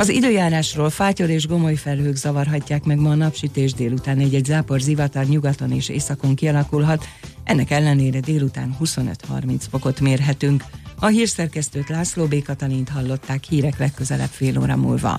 [0.02, 5.24] Az időjárásról fátyol és gomoly felhők zavarhatják meg ma a napsütés délután egy-egy zápor zivatar
[5.24, 7.04] nyugaton és északon kialakulhat,
[7.44, 10.64] ennek ellenére délután 25-30 fokot mérhetünk.
[10.98, 12.42] A hírszerkesztőt László B.
[12.42, 15.18] Katalint hallották hírek legközelebb fél óra múlva.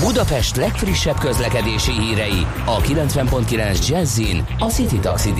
[0.00, 5.30] Budapest legfrissebb közlekedési hírei a 90.9 Jazzin a City Taxi.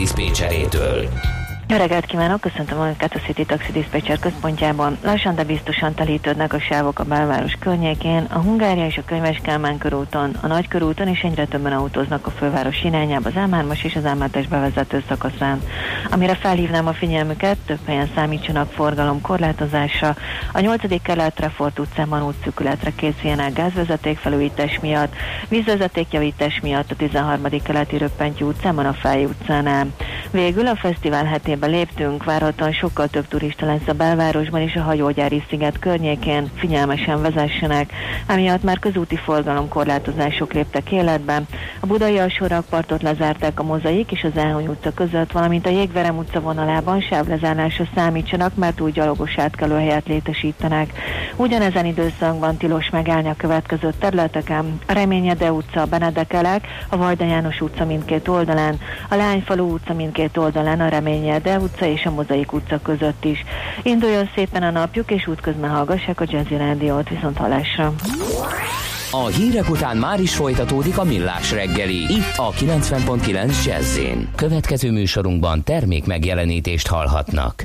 [1.72, 4.98] Jó reggelt kívánok, köszöntöm Önöket a City Taxi Dispatcher központjában.
[5.02, 9.78] Lassan, de biztosan telítődnek a sávok a belváros környékén, a Hungária és a Könyves Kálmán
[9.78, 14.02] körúton, a Nagy körúton is egyre többen autóznak a főváros irányába az m és az
[14.02, 15.62] m bevezető szakaszán.
[16.10, 20.16] Amire felhívnám a figyelmüket, több helyen számítsanak forgalom korlátozásra.
[20.52, 21.02] A 8.
[21.02, 25.14] kelet Refort utcában útszűkületre készüljenek gázvezeték felújítás miatt,
[25.48, 27.42] vízvezetékjavítás miatt a 13.
[27.62, 29.86] keleti Röppentyű utcában a Fáj utcánál.
[30.30, 35.42] Végül a fesztivál hetében léptünk, várhatóan sokkal több turista lesz a belvárosban és a hajógyári
[35.48, 37.92] sziget környékén, figyelmesen vezessenek,
[38.26, 41.42] emiatt már közúti forgalomkorlátozások léptek életbe.
[41.80, 46.40] A budai alsórakpartot lezárták a mozaik és az Elhony utca között, valamint a Jégverem utca
[46.40, 50.92] vonalában sávlezárásra számítsanak, mert új gyalogos átkelőhelyet létesítenek.
[51.36, 57.60] Ugyanezen időszakban tilos megállni a következő területeken, a Reményede utca, a Benedekelek, a Vajda János
[57.60, 62.78] utca mindkét oldalán, a Lányfalú utca mindkét oldalán, a Reményede utca és a Mozaik utca
[62.82, 63.44] között is.
[63.82, 67.94] Induljon szépen a napjuk, és útközben hallgassák a Jazzy Rádiót, viszont hallásra.
[69.10, 74.28] A hírek után már is folytatódik a millás reggeli, itt a 90.9 Jazzin.
[74.36, 77.64] Következő műsorunkban termék megjelenítést hallhatnak.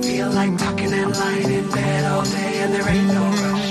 [0.00, 3.61] Feel like tucking and lying in bed all day and there ain't no rush.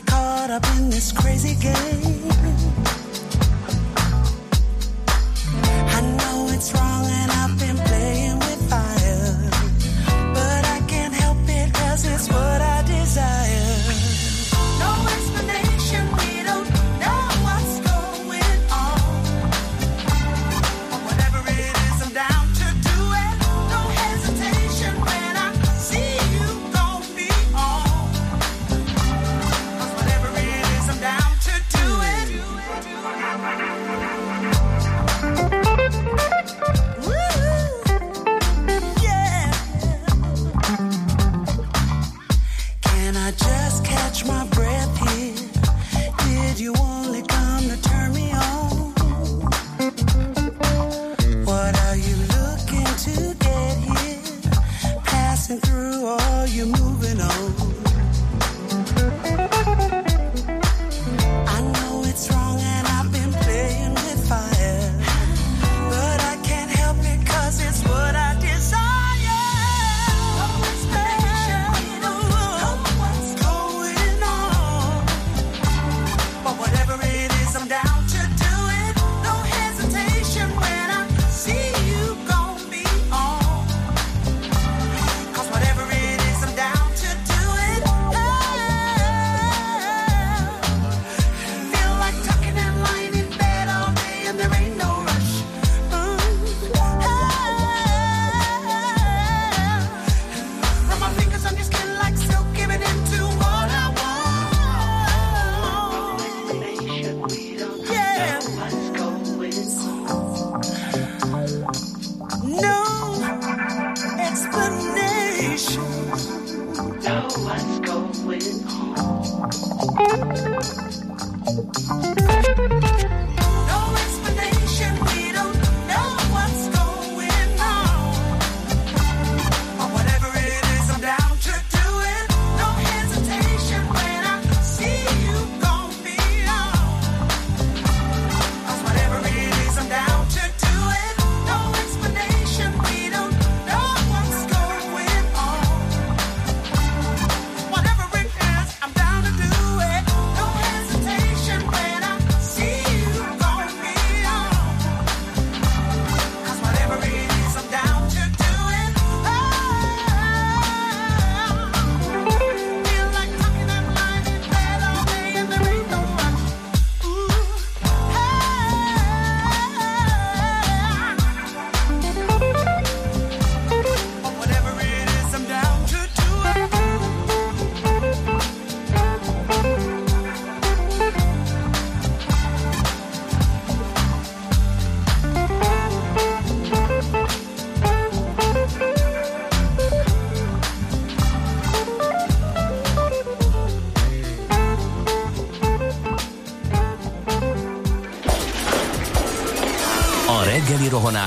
[0.00, 2.30] Get caught up in this crazy game.
[5.96, 7.05] I know it's wrong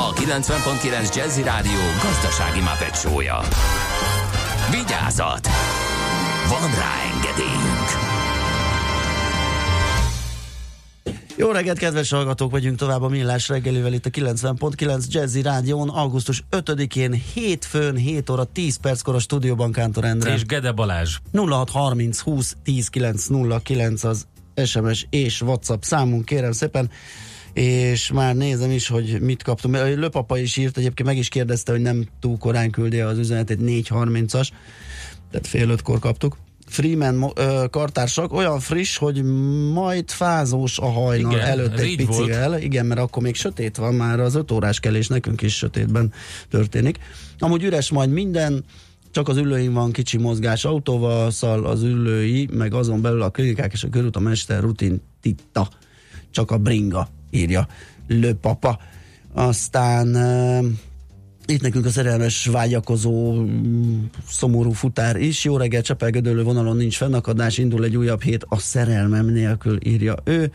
[0.00, 3.40] a 90.9 Jazzy Rádió gazdasági mapetsója.
[4.70, 5.48] Vigyázat!
[6.48, 7.88] Van rá engedélyünk!
[11.36, 16.44] Jó reggelt, kedves hallgatók, vagyunk tovább a Millás reggelivel itt a 90.9 Jazzy Rádión, augusztus
[16.50, 20.32] 5-én, hétfőn, 7 óra 10 perckor a stúdióban Kántor Endre.
[20.32, 21.16] És Gede Balázs.
[21.32, 24.26] 0630 20 10 909 az
[24.64, 26.90] SMS és WhatsApp számunk, kérem szépen
[27.58, 29.74] és már nézem is, hogy mit kaptunk.
[29.74, 33.58] A Löpapa is írt, egyébként meg is kérdezte, hogy nem túl korán küldi az üzenetét
[33.62, 34.48] 4.30-as,
[35.30, 36.36] tehát fél ötkor kaptuk.
[36.66, 39.22] Freeman ö, kartársak olyan friss, hogy
[39.72, 42.26] majd fázós a hajnal Igen, előtt egy így volt.
[42.26, 42.60] picivel.
[42.60, 46.12] Igen, mert akkor még sötét van, már az öt órás kelés nekünk is sötétben
[46.50, 46.98] történik.
[47.38, 48.64] Amúgy üres majd minden,
[49.10, 53.72] csak az ülőin van kicsi mozgás autóval, szal az ülői, meg azon belül a klinikák
[53.72, 55.68] és a körút a mester rutin titta.
[56.30, 57.66] Csak a bringa, írja
[58.06, 58.78] Löpapa.
[59.32, 60.66] Aztán uh,
[61.46, 65.44] itt nekünk a szerelmes vágyakozó mm, szomorú futár is.
[65.44, 70.52] Jó reggel, Csepel-Gödöllő vonalon nincs fennakadás, indul egy újabb hét a szerelmem nélkül, írja ő.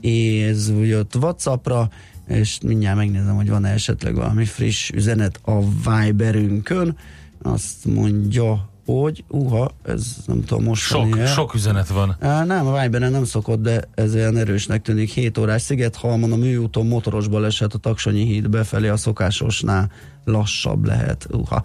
[0.00, 1.90] És jött Whatsappra,
[2.28, 6.96] és mindjárt megnézem, hogy van-e esetleg valami friss üzenet a Viberünkön.
[7.42, 12.16] Azt mondja, hogy uha, ez nem tudom most Sok, sok üzenet van.
[12.20, 15.10] Á, nem, a Viberen nem szokott, de ez olyan erősnek tűnik.
[15.10, 19.90] 7 órás Szigethalmon a műúton motoros baleset a Taksonyi híd befelé a szokásosnál
[20.24, 21.26] lassabb lehet.
[21.30, 21.64] Uha,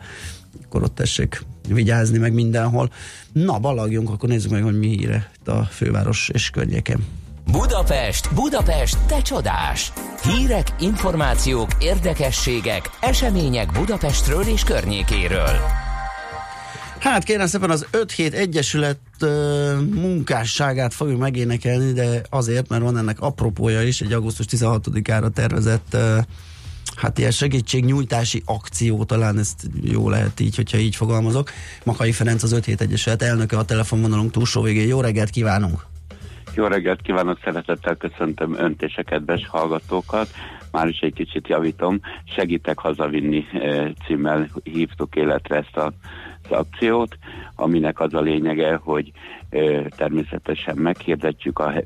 [0.63, 2.89] akkor ott tessék vigyázni meg mindenhol.
[3.31, 7.05] Na, balagjunk, akkor nézzük meg, hogy mi híre itt a főváros és környéken.
[7.51, 9.93] Budapest, Budapest, te csodás!
[10.23, 15.86] Hírek, információk, érdekességek, események Budapestről és környékéről.
[16.99, 23.19] Hát kérem szépen az 5-7 Egyesület ö, munkásságát fogjuk megénekelni, de azért, mert van ennek
[23.19, 26.17] apropója is, egy augusztus 16-ára tervezett ö,
[26.95, 31.49] hát ilyen segítségnyújtási akció, talán ezt jó lehet így, hogyha így fogalmazok.
[31.83, 34.87] Makai Ferenc az 5-7 Egyesület elnöke a telefonvonalunk túlsó végén.
[34.87, 35.85] Jó reggelt kívánunk!
[36.55, 40.29] Jó reggelt kívánok, szeretettel köszöntöm önt és a kedves hallgatókat.
[40.71, 41.99] Már is egy kicsit javítom.
[42.35, 43.45] Segítek hazavinni
[44.05, 45.93] címmel hívtuk életre ezt a,
[46.51, 47.17] akciót,
[47.55, 49.11] aminek az a lényege, hogy
[49.89, 51.83] természetesen meghirdetjük a eh,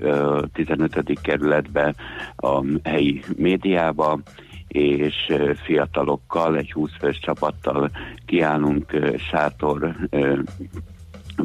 [0.53, 1.20] 15.
[1.22, 1.93] kerületbe
[2.36, 4.20] a helyi médiába,
[4.68, 5.34] és
[5.64, 7.91] fiatalokkal, egy 20 fős csapattal
[8.26, 9.95] kiállunk sátor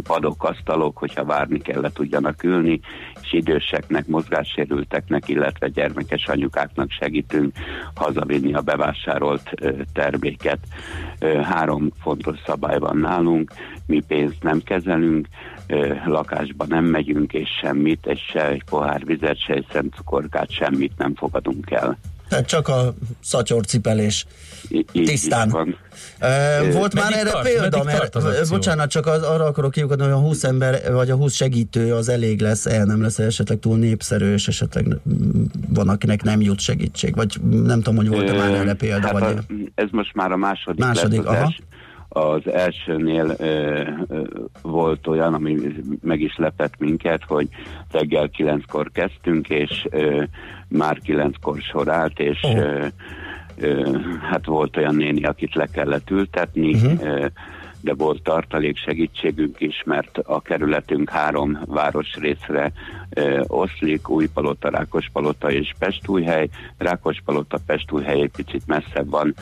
[0.02, 2.80] padok, asztalok, hogyha várni kell, le tudjanak ülni,
[3.22, 7.54] és időseknek, mozgássérülteknek, illetve gyermekes anyukáknak segítünk
[7.94, 9.50] hazavinni a bevásárolt
[9.92, 10.58] terméket.
[11.42, 13.52] Három fontos szabály van nálunk,
[13.86, 15.26] mi pénzt nem kezelünk,
[16.04, 21.14] lakásba nem megyünk, és semmit, és se egy pohár vizet, se egy szemcukorkát, semmit nem
[21.14, 21.98] fogadunk el.
[22.28, 24.26] Tehát csak a szatyorcipelés.
[24.92, 25.46] Tisztán.
[25.46, 25.76] is van.
[26.72, 27.44] Volt már meddig erre tart?
[27.44, 28.56] példa, tart mert akció?
[28.56, 32.08] bocsánat, csak az, arra akarok kiukadni, hogy a 20 ember, vagy a 20 segítő az
[32.08, 34.86] elég lesz, el nem lesz esetleg túl népszerű, és esetleg
[35.68, 39.22] van, akinek nem jut segítség, vagy nem tudom, hogy volt-e már erre példa, hát vagy...
[39.22, 41.54] a, ez most már a második, Második, lesz aha.
[42.16, 44.22] Az elsőnél ö, ö,
[44.62, 45.56] volt olyan, ami
[46.02, 47.48] meg is lepett minket, hogy
[47.90, 50.22] reggel kilenckor kezdtünk, és ö,
[50.68, 52.56] már kilenckor sor állt, és Ó.
[52.56, 52.86] ö,
[53.58, 53.98] ö,
[54.30, 57.06] hát volt olyan néni, akit le kellett ültetni, Mhm.
[57.06, 57.26] ö,
[57.80, 62.72] de volt tartalék segítségünk is, mert a kerületünk három városrészre
[63.46, 66.48] oszlik, Újpalota, Rákospalota és Pestújhely.
[66.78, 69.34] Rákospalota, Pestújhely egy picit messzebb van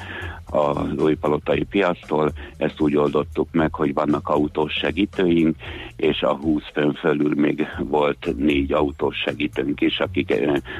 [0.54, 2.32] az újpalotai piasztól.
[2.56, 5.56] Ezt úgy oldottuk meg, hogy vannak autós segítőink,
[5.96, 10.34] és a 20 főn fölül még volt négy autós segítőnk is, akik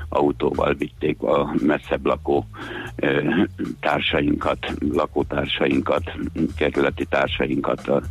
[0.09, 2.47] autóval vitték a messzebb lakó
[3.81, 6.13] társainkat, lakótársainkat,
[6.57, 8.03] kerületi társainkat az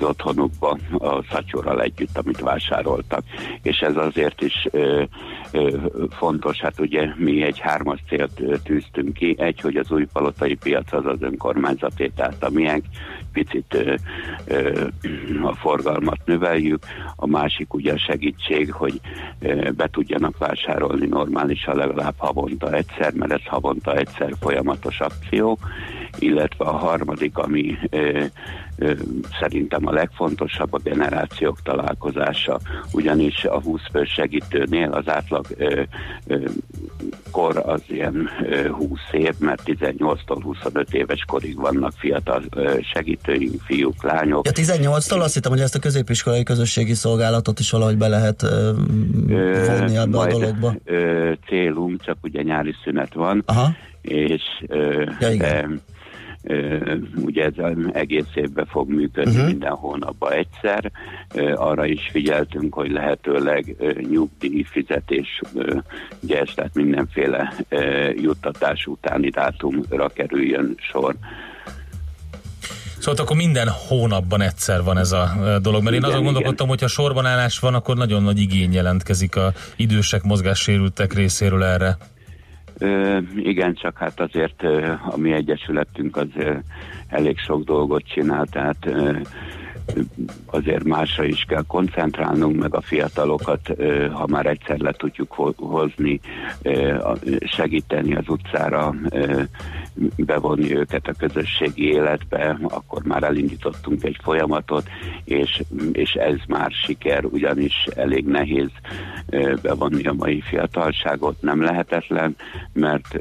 [0.00, 3.22] otthonukba a szatyorral együtt, amit vásároltak.
[3.62, 5.02] És ez azért is ö,
[5.52, 5.76] ö,
[6.10, 10.92] fontos, hát ugye mi egy hármas célt tűztünk ki, egy, hogy az új palotai piac
[10.92, 12.84] az az önkormányzaté, tehát a miénk.
[13.32, 13.94] Picit ö,
[14.46, 14.86] ö,
[15.42, 16.84] a forgalmat növeljük,
[17.16, 19.00] a másik ugye a segítség, hogy
[19.40, 25.58] ö, be tudjanak vásárolni normálisan legalább havonta egyszer, mert ez havonta egyszer folyamatos akció,
[26.18, 28.24] illetve a harmadik, ami ö,
[29.40, 32.60] szerintem a legfontosabb a generációk találkozása,
[32.92, 35.82] ugyanis a 20 fő segítőnél az átlag ö,
[36.26, 36.38] ö,
[37.30, 43.60] kor az ilyen ö, 20 év, mert 18-tól 25 éves korig vannak fiatal ö, segítőink,
[43.62, 44.46] fiúk, lányok.
[44.46, 48.72] Ja, 18-tól azt hittem, hogy ezt a középiskolai közösségi szolgálatot is valahogy be lehet ö,
[49.66, 50.74] vonni ebbe a dologba.
[50.84, 53.74] Ö, célunk, csak ugye nyári szünet van, Aha.
[54.02, 55.38] és ö, Ja, igen.
[55.38, 55.98] de,
[57.16, 57.52] ugye ez
[57.92, 59.46] egész évben fog működni uh-huh.
[59.46, 60.90] minden hónapban egyszer.
[61.54, 63.76] Arra is figyeltünk, hogy lehetőleg
[64.10, 65.40] nyugdíj fizetés,
[66.22, 67.54] ugye ez tehát mindenféle
[68.16, 71.14] juttatás utáni dátumra kerüljön sor.
[72.98, 75.30] Szóval akkor minden hónapban egyszer van ez a
[75.62, 76.32] dolog, mert én Igen, azon igen.
[76.32, 81.64] gondolkodtam, hogy ha sorban állás van, akkor nagyon nagy igény jelentkezik a idősek, mozgássérültek részéről
[81.64, 81.96] erre.
[83.36, 86.28] Igen, csak hát azért ö, a mi egyesületünk az
[87.08, 89.18] elég sok dolgot csinál, tehát ö,
[90.46, 93.72] azért másra is kell koncentrálnunk, meg a fiatalokat,
[94.12, 96.20] ha már egyszer le tudjuk ho- hozni,
[97.44, 98.94] segíteni az utcára,
[100.16, 104.88] bevonni őket a közösségi életbe, akkor már elindítottunk egy folyamatot,
[105.24, 105.62] és,
[105.92, 108.70] és ez már siker, ugyanis elég nehéz
[109.62, 112.36] bevonni a mai fiatalságot, nem lehetetlen,
[112.72, 113.18] mert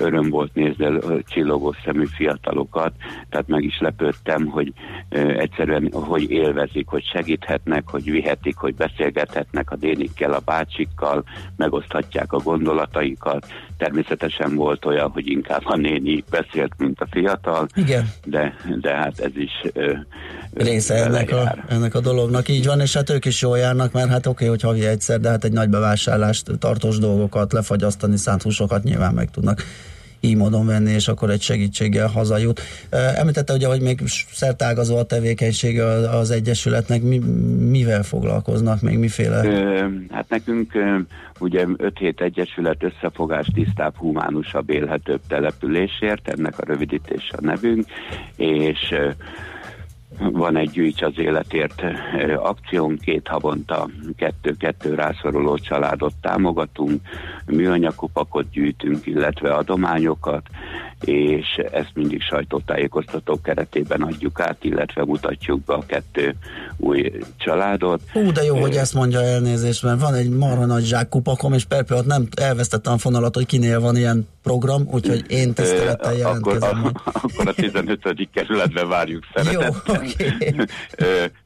[0.00, 2.92] öröm volt nézni a csillogó szemű fiatalokat,
[3.28, 4.72] tehát meg is lepődtem, hogy
[5.08, 11.24] ö, egyszerűen, hogy élvezik, hogy segíthetnek, hogy vihetik, hogy beszélgethetnek a dénikkel, a bácsikkal,
[11.56, 13.46] megoszthatják a gondolataikat.
[13.76, 18.10] Természetesen volt olyan, hogy inkább a néni beszélt, mint a fiatal, Igen.
[18.24, 19.92] de, de hát ez is ö,
[20.52, 22.48] ö, része ennek a, ennek a dolognak.
[22.48, 25.28] Így van, és hát ők is jól járnak, mert hát oké, hogy havi egyszer, de
[25.28, 29.62] hát egy nagy bevásárlást, tartós dolgokat, lefagyasztani, szánt húsokat nyilván meg tudnak
[30.20, 32.60] így módon venni, és akkor egy segítséggel hazajut.
[32.90, 34.00] Említette ugye, hogy még
[34.32, 37.18] szertágazó a tevékenysége az Egyesületnek, mi,
[37.70, 39.44] mivel foglalkoznak, még miféle?
[39.44, 40.72] Ö, hát nekünk
[41.38, 47.84] ugye 5 hét egyesület összefogás tisztább, humánusabb, élhetőbb településért, ennek a rövidítése a nevünk,
[48.36, 48.94] és
[50.20, 51.82] van egy gyűjts az életért
[52.18, 57.00] ö, akciónk, két havonta kettő-kettő rászoruló családot támogatunk,
[57.46, 60.42] műanyagkupakot gyűjtünk, illetve adományokat,
[61.04, 66.34] és ezt mindig sajtótájékoztatók keretében adjuk át, illetve mutatjuk be a kettő
[66.76, 68.00] új családot.
[68.12, 71.64] Hú, de jó, hogy ezt mondja elnézést, mert van egy marha nagy zsák kupakom, és
[71.64, 76.22] per pillanat nem elvesztettem a fonalat, hogy kinél van ilyen program, úgyhogy én tisztelettel Ö,
[76.22, 76.84] akkor, jelentkezem.
[76.84, 78.28] a, akkor a 15.
[78.32, 79.82] kerületben várjuk szeretettel.
[79.86, 80.54] Jó, oké.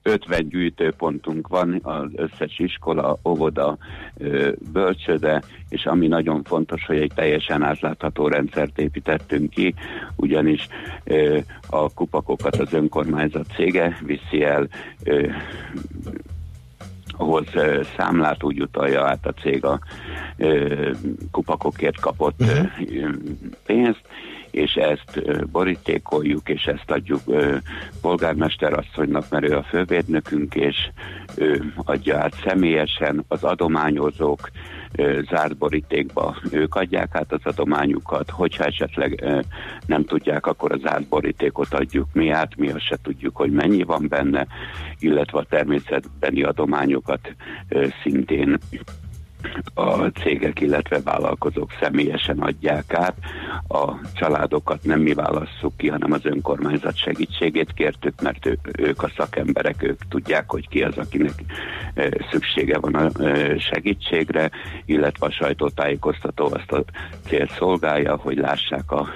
[0.07, 3.77] Ö, 50 gyűjtőpontunk van, az összes iskola, óvoda,
[4.17, 9.75] ö, bölcsöde, és ami nagyon fontos, hogy egy teljesen átlátható rendszert építettünk ki,
[10.17, 10.69] ugyanis
[11.71, 14.69] a kupakokat az önkormányzat cége viszi el
[15.05, 15.27] ö,
[17.97, 19.79] számlát úgy utalja át a cég a
[21.31, 22.61] kupakokért kapott ö,
[23.67, 24.03] pénzt,
[24.55, 27.21] és ezt borítékoljuk, és ezt adjuk
[28.01, 30.77] polgármester asszonynak, mert ő a fővédnökünk, és
[31.37, 34.51] ő adja át személyesen az adományozók
[35.31, 39.25] zárt borítékba, ők adják át az adományukat, hogyha esetleg
[39.87, 43.83] nem tudják, akkor a zárt borítékot adjuk mi át, mi azt se tudjuk, hogy mennyi
[43.83, 44.47] van benne,
[44.99, 47.35] illetve a természetbeni adományokat
[48.03, 48.59] szintén
[49.75, 53.15] a cégek, illetve vállalkozók személyesen adják át.
[53.69, 59.11] A családokat nem mi válasszuk ki, hanem az önkormányzat segítségét kértük, mert ő, ők a
[59.17, 61.33] szakemberek, ők tudják, hogy ki az, akinek
[62.31, 63.11] szüksége van a
[63.59, 64.51] segítségre,
[64.85, 66.85] illetve a sajtótájékoztató azt a
[67.29, 69.09] cél szolgálja, hogy lássák a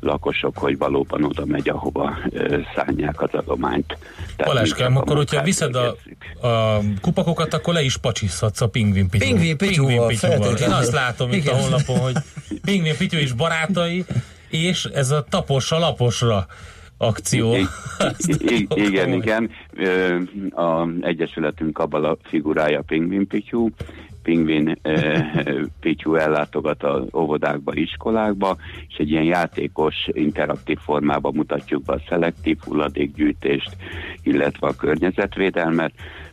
[0.00, 2.18] lakosok, hogy valóban oda megy, ahova
[2.74, 3.98] szánják az adományt.
[4.36, 5.96] A akkor hogyha viszed a,
[6.48, 9.29] a kupakokat, akkor le is pacsizhatsz a pingvin pityúval.
[9.30, 10.74] Pingvin pityúval, Én feltétlenül.
[10.76, 11.60] azt látom itt a Igen.
[11.60, 12.14] honlapon, hogy
[12.64, 14.04] pingvin pityú és barátai,
[14.48, 16.46] és ez a tapos a laposra
[16.96, 17.54] akció.
[17.54, 19.50] I- igen, igen.
[20.50, 23.68] A Egyesületünk abban a figurája Pingvin Pityú.
[24.22, 24.78] pingvin
[25.80, 28.56] pityú ellátogat az óvodákba, iskolákba,
[28.88, 33.76] és egy ilyen játékos, interaktív formában mutatjuk be a szelektív hulladékgyűjtést,
[34.22, 35.92] illetve a környezetvédelmet.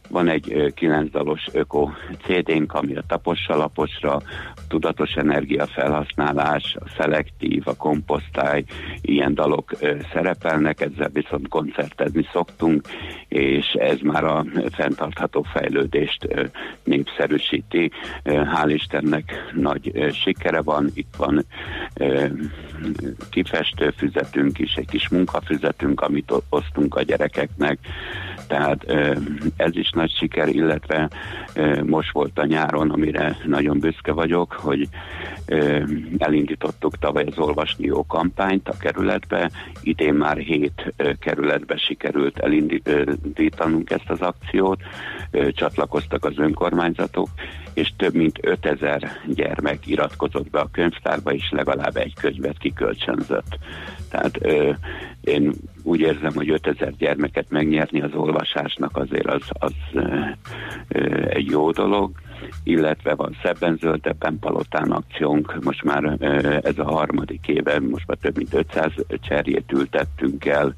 [0.09, 1.89] Van egy kilenc dalos öko
[2.23, 4.15] CD-nk, ami a tapossalaposra,
[4.55, 8.63] a tudatos energiafelhasználás, a szelektív, a komposztály,
[9.01, 9.71] ilyen dalok
[10.13, 12.81] szerepelnek, ezzel viszont koncertezni szoktunk,
[13.27, 16.27] és ez már a fenntartható fejlődést
[16.83, 17.91] népszerűsíti.
[18.23, 21.45] Hál' Istennek nagy sikere van, itt van
[21.93, 22.25] ö,
[23.29, 27.79] kifestőfüzetünk is, egy kis munkafüzetünk, amit osztunk a gyerekeknek,
[28.47, 28.85] tehát
[29.57, 31.09] ez is nagy siker, illetve
[31.85, 34.87] most volt a nyáron, amire nagyon büszke vagyok, hogy
[36.17, 44.09] elindítottuk tavaly az Olvasni Jó kampányt a kerületbe, idén már hét kerületbe sikerült elindítanunk ezt
[44.09, 44.79] az akciót,
[45.51, 47.29] csatlakoztak az önkormányzatok,
[47.77, 53.57] és több mint 5000 gyermek iratkozott be a könyvtárba, és legalább egy könyvet kikölcsönzött.
[54.09, 54.71] Tehát ö,
[55.21, 55.53] én
[55.83, 60.19] úgy érzem, hogy 5000 gyermeket megnyerni az olvasásnak azért az, az ö,
[60.87, 62.11] ö, egy jó dolog,
[62.63, 68.17] illetve van szebben zöldebben palotán akciónk, most már ö, ez a harmadik éve, most már
[68.21, 70.73] több mint 500 cserjét ültettünk el,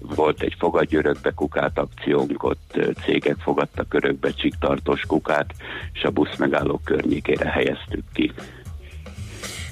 [0.00, 5.54] volt egy fogadj örökbe kukát akciónk, ott cégek fogadtak örökbe csiktartós kukát,
[5.92, 8.32] és a buszmegállók környékére helyeztük ki.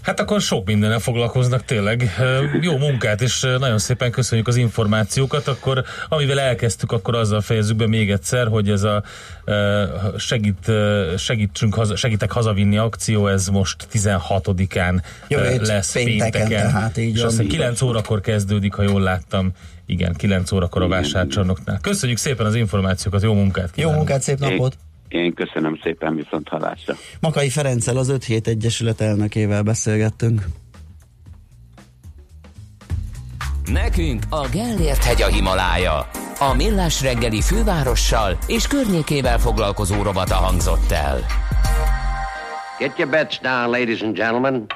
[0.05, 2.11] Hát akkor sok mindenen foglalkoznak tényleg.
[2.61, 5.49] Jó munkát, és nagyon szépen köszönjük az információkat.
[5.49, 9.03] Akkor amivel elkezdtük, akkor azzal fejezzük be még egyszer, hogy ez a
[10.17, 10.71] segít,
[11.17, 16.67] segítsünk, haza, segítek hazavinni akció, ez most 16-án Jövő lesz pénteken, pénteken.
[16.67, 19.53] tehát így és azt hiszem 9 órakor kezdődik, ha jól láttam.
[19.87, 21.79] Igen, 9 órakor a vásárcsarnoknál.
[21.81, 23.97] Köszönjük szépen az információkat, jó munkát Jó kívánunk.
[23.97, 24.77] munkát, szép napot!
[25.09, 26.95] Én köszönöm szépen, viszont halásra.
[27.21, 30.47] Makai Ferenccel az 5 hét Egyesület elnökével beszélgettünk.
[33.73, 36.09] Nekünk a Gellért hegy a Himalája.
[36.39, 41.19] A Millás reggeli fővárossal és környékével foglalkozó rovata hangzott el.
[42.79, 44.67] Get your bets down, ladies and gentlemen.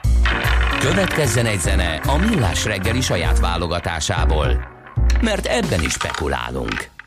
[0.80, 4.76] Következzen egy zene a Millás reggeli saját válogatásából.
[5.20, 6.97] Mert ebben is spekulálunk.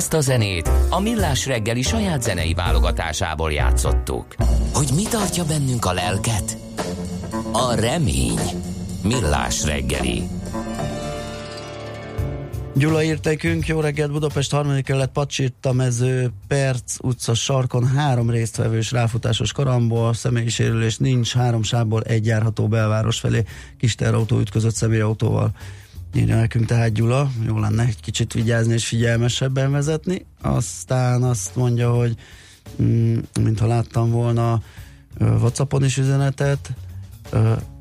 [0.00, 4.26] Ezt a zenét a Millás reggeli saját zenei válogatásából játszottuk.
[4.72, 6.56] Hogy mi tartja bennünk a lelket?
[7.52, 8.40] A remény.
[9.02, 10.22] Millás reggeli.
[12.74, 18.92] Gyula írt nekünk, jó reggelt Budapest harmadik kerület Pacsirta mező Perc utca sarkon három résztvevős
[18.92, 23.44] ráfutásos karambol, személyi sérülés nincs, három sávból egy járható belváros felé,
[23.78, 25.50] kis terautó ütközött személyautóval.
[26.14, 30.26] Írja nekünk tehát Gyula, jó lenne egy kicsit vigyázni és figyelmesebben vezetni.
[30.40, 32.16] Aztán azt mondja, hogy
[32.82, 34.62] mm, mintha láttam volna
[35.18, 36.70] Whatsappon is üzenetet,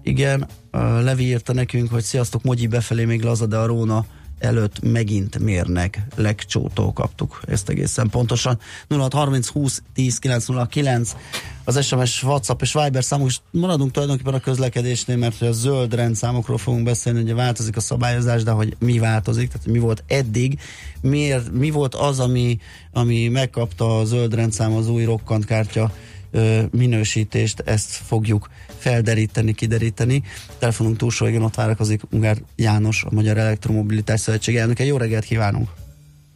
[0.04, 4.06] igen, ö, Levi írta nekünk, hogy sziasztok, Mogyi befelé még laza, de a Róna
[4.40, 8.60] előtt megint mérnek, legcsótól kaptuk ezt egészen pontosan.
[8.90, 11.16] 0630 20 10 909
[11.64, 15.94] az SMS, WhatsApp és Viber számok, és maradunk tulajdonképpen a közlekedésnél, mert hogy a zöld
[15.94, 20.60] rendszámokról fogunk beszélni, ugye változik a szabályozás, de hogy mi változik, tehát mi volt eddig,
[21.02, 22.60] miért, mi volt az, ami,
[22.92, 25.92] ami megkapta a zöld rendszám az új rokkantkártya
[26.32, 30.24] ö, minősítést, ezt fogjuk felderíteni, kideríteni.
[30.58, 34.84] Telefonunk túlsó végén ott várakozik Ungár János, a Magyar Elektromobilitás Szövetség elnöke.
[34.84, 35.70] Jó reggelt kívánunk!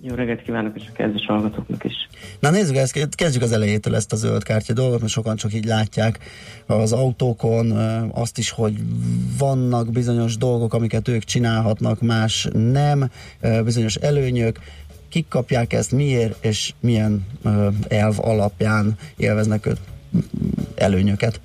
[0.05, 1.93] Jó reggelt kívánok, és a kezdes hallgatóknak is.
[2.39, 5.65] Na nézzük, ezt, kezdjük az elejétől ezt a zöld kártya dolgot, mert sokan csak így
[5.65, 6.19] látják
[6.65, 7.71] az autókon
[8.11, 8.73] azt is, hogy
[9.37, 13.09] vannak bizonyos dolgok, amiket ők csinálhatnak, más nem,
[13.63, 14.59] bizonyos előnyök,
[15.09, 17.25] kik kapják ezt, miért és milyen
[17.87, 19.79] elv alapján élveznek őt
[20.75, 21.39] előnyöket.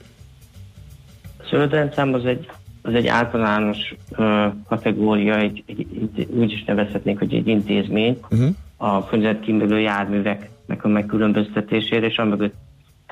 [1.51, 2.51] A zöld rendszám az egy,
[2.82, 5.86] az egy általános ö, kategória, egy, egy,
[6.16, 8.49] egy, úgy is nevezhetnénk, hogy egy intézmény Uh-huh.
[8.76, 12.55] a környezetkímélő járműveknek a megkülönböztetésére, és amögött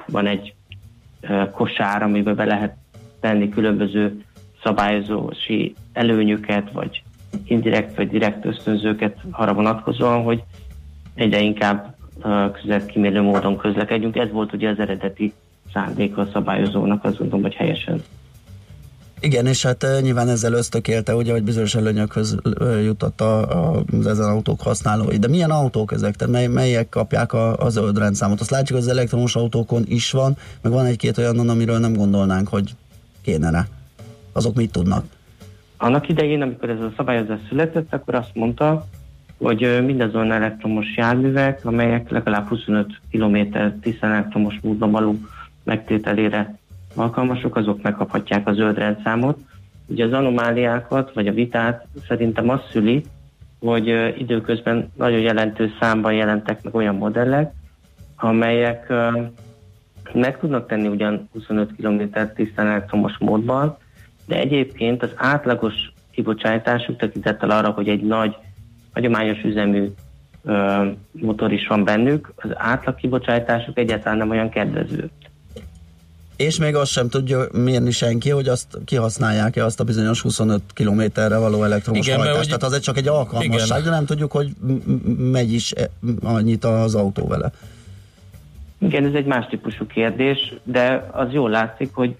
[0.07, 0.55] van egy
[1.20, 2.76] ö, kosár, amiben be lehet
[3.20, 4.24] tenni különböző
[4.62, 7.03] szabályozási előnyöket, vagy
[7.45, 10.43] indirekt vagy direkt ösztönzőket arra vonatkozóan, hogy
[11.14, 14.16] egyre inkább ö, környezetkímélő módon közlekedjünk.
[14.16, 15.32] Ez volt ugye az eredeti
[15.72, 18.03] szándéka a szabályozónak, azt gondolom, hogy helyesen.
[19.21, 22.37] Igen, és hát nyilván ezzel ösztökélte, ugye, hogy bizonyos előnyökhöz
[22.85, 25.17] jutott a, a, ezen autók használói.
[25.17, 26.14] De milyen autók ezek?
[26.14, 28.41] Tehát mely, melyek kapják a, a zöld rendszámot?
[28.41, 32.49] Azt látjuk, hogy az elektromos autókon is van, meg van egy-két olyan, amiről nem gondolnánk,
[32.49, 32.71] hogy
[33.23, 33.67] kéne rá.
[34.33, 35.05] Azok mit tudnak?
[35.77, 38.87] Annak idején, amikor ez a szabályozás született, akkor azt mondta,
[39.39, 43.37] hogy mindazon elektromos járművek, amelyek legalább 25 km
[43.81, 45.17] tisztán elektromos módon való
[45.64, 46.59] megtételére
[46.97, 49.39] alkalmasok, azok megkaphatják a zöld rendszámot.
[49.87, 53.05] Ugye az anomáliákat, vagy a vitát szerintem azt szüli,
[53.61, 57.53] hogy időközben nagyon jelentős számban jelentek meg olyan modellek,
[58.17, 58.93] amelyek
[60.13, 62.03] meg tudnak tenni ugyan 25 km
[62.35, 63.77] tisztán elektromos módban,
[64.27, 68.37] de egyébként az átlagos kibocsátásuk tekintettel arra, hogy egy nagy,
[68.93, 69.89] hagyományos üzemű
[70.45, 75.11] ö, motor is van bennük, az átlag kibocsátásuk egyáltalán nem olyan kedvező.
[76.37, 81.37] És még azt sem tudja mérni senki, hogy azt kihasználják-e azt a bizonyos 25 kilométerre
[81.39, 82.39] való elektromos Igen, hajtást.
[82.39, 83.91] hogy- Tehát az egy csak egy alkalmasság, Igen.
[83.91, 84.51] de nem tudjuk, hogy
[85.18, 85.91] megy is e-
[86.22, 87.51] annyit az autó vele.
[88.78, 92.16] Igen, ez egy más típusú kérdés, de az jól látszik, hogy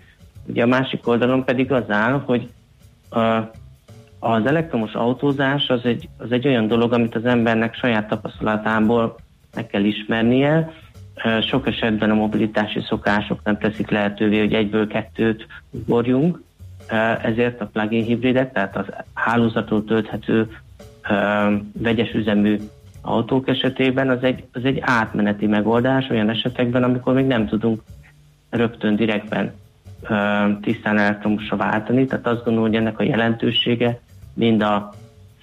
[0.46, 2.48] ugye a másik oldalon pedig az áll, hogy
[3.10, 3.20] a,
[4.18, 9.16] az elektromos autózás az egy, az egy olyan dolog, amit az embernek saját tapasztalatából
[9.54, 10.72] meg kell ismernie.
[11.48, 16.44] Sok esetben a mobilitási szokások nem teszik lehetővé, hogy egyből kettőt ugorjunk,
[16.90, 20.48] Ö, ezért a plug-in hibridek, tehát az hálózatról tölthető
[21.72, 22.58] vegyes üzemű
[23.02, 27.82] autók esetében az egy, az egy átmeneti megoldás olyan esetekben, amikor még nem tudunk
[28.50, 29.52] rögtön direktben
[30.60, 34.00] tisztán elektromosra váltani, tehát azt gondolom, hogy ennek a jelentősége
[34.34, 34.92] mind a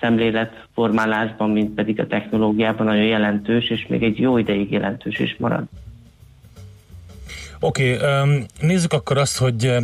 [0.04, 5.64] szemléletformálásban, mind pedig a technológiában nagyon jelentős, és még egy jó ideig jelentős is marad.
[7.60, 9.76] Oké, okay, nézzük akkor azt, hogy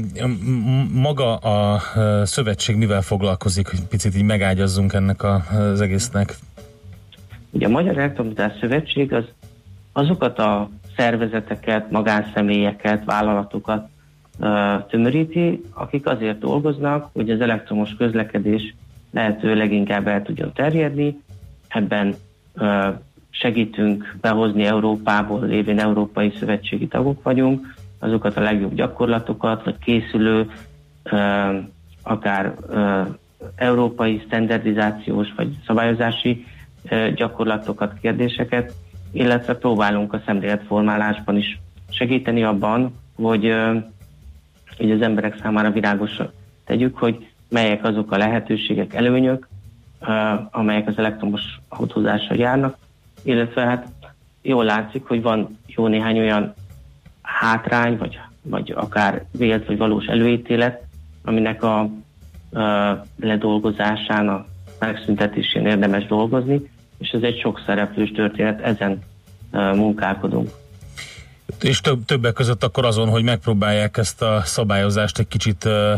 [0.93, 1.81] maga a
[2.25, 6.35] szövetség mivel foglalkozik, hogy picit így megágyazzunk ennek az egésznek.
[7.51, 9.23] Ugye a Magyar Elektromobilitás Szövetség az
[9.93, 13.87] azokat a szervezeteket, magánszemélyeket, vállalatokat
[14.89, 18.75] tömöríti, akik azért dolgoznak, hogy az elektromos közlekedés
[19.11, 21.21] lehető leginkább el tudjon terjedni.
[21.67, 22.15] Ebben
[23.29, 30.51] segítünk behozni Európából, lévén Európai Szövetségi tagok vagyunk, azokat a legjobb gyakorlatokat, vagy készülő,
[32.03, 32.53] akár
[33.55, 36.45] európai standardizációs vagy szabályozási
[37.15, 38.73] gyakorlatokat, kérdéseket,
[39.11, 43.53] illetve próbálunk a szemléletformálásban is segíteni abban, hogy,
[44.77, 46.31] hogy az emberek számára világosra
[46.65, 49.47] tegyük, hogy melyek azok a lehetőségek, előnyök,
[50.01, 50.11] ö,
[50.51, 52.77] amelyek az elektromos autózással járnak,
[53.23, 53.87] illetve hát
[54.41, 56.53] jól látszik, hogy van jó néhány olyan
[57.21, 60.81] hátrány, vagy, vagy akár vélt vagy valós előítélet,
[61.23, 61.89] aminek a, a
[63.19, 64.45] ledolgozásán, a
[64.79, 69.01] megszüntetésén érdemes dolgozni, és ez egy sok szereplős történet, ezen
[69.51, 70.49] uh, munkálkodunk.
[71.61, 75.93] És több, többek között akkor azon, hogy megpróbálják ezt a szabályozást egy kicsit ö,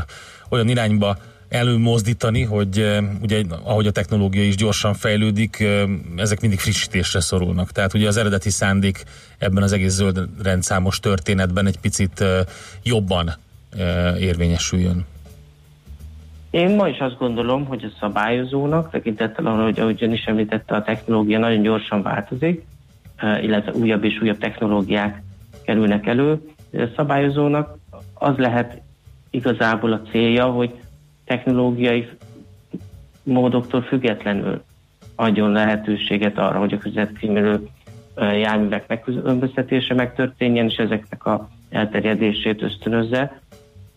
[0.50, 1.18] olyan irányba
[1.52, 5.84] előmozdítani, hogy ö, ugye ahogy a technológia is gyorsan fejlődik, ö,
[6.16, 7.72] ezek mindig frissítésre szorulnak.
[7.72, 9.04] Tehát ugye az eredeti szándék
[9.38, 12.40] ebben az egész zöld rendszámos történetben egy picit ö,
[12.84, 13.34] jobban
[14.20, 15.06] érvényesüljön.
[16.52, 20.76] Én ma is azt gondolom, hogy a szabályozónak, tekintettel arra, hogy ahogy ön is említette,
[20.76, 22.66] a technológia nagyon gyorsan változik,
[23.16, 25.22] eh, illetve újabb és újabb technológiák
[25.64, 26.42] kerülnek elő.
[26.74, 27.78] A szabályozónak
[28.14, 28.82] az lehet
[29.30, 30.74] igazából a célja, hogy
[31.32, 32.08] technológiai
[33.24, 34.64] módoktól függetlenül
[35.16, 37.68] adjon lehetőséget arra, hogy a közvetkímélő
[38.16, 43.42] járművek megkülönböztetése megtörténjen, és ezeknek a elterjedését ösztönözze.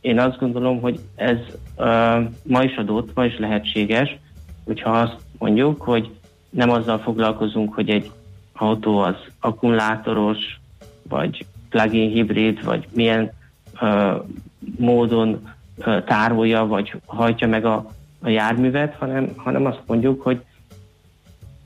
[0.00, 1.36] Én azt gondolom, hogy ez
[1.76, 4.16] uh, ma is adott, ma is lehetséges,
[4.64, 6.10] hogyha azt mondjuk, hogy
[6.50, 8.10] nem azzal foglalkozunk, hogy egy
[8.52, 10.60] autó az akkumulátoros,
[11.08, 13.32] vagy plug-in hibrid, vagy milyen
[13.80, 14.24] uh,
[14.78, 15.53] módon
[16.04, 17.86] tárolja, vagy hajtja meg a,
[18.22, 20.44] a járművet, hanem, hanem azt mondjuk, hogy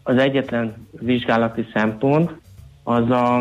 [0.02, 2.32] az egyetlen vizsgálati szempont
[2.82, 3.38] az a,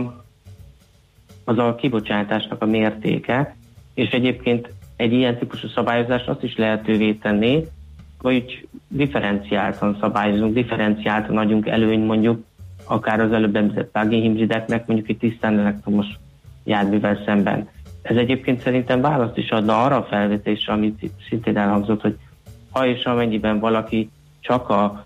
[1.43, 3.55] az a kibocsátásnak a mértéke,
[3.93, 7.65] és egyébként egy ilyen típusú szabályozás azt is lehetővé tenni,
[8.19, 12.45] hogy differenciáltan szabályozunk, differenciáltan adjunk előny mondjuk
[12.83, 16.07] akár az előbb említett plug-in hibrideknek, mondjuk egy tisztán elektromos
[16.63, 17.69] járművel szemben.
[18.07, 22.17] Ez egyébként szerintem választ is adna arra a felvetésre, amit itt szintén elhangzott, hogy
[22.71, 25.05] ha és amennyiben valaki csak a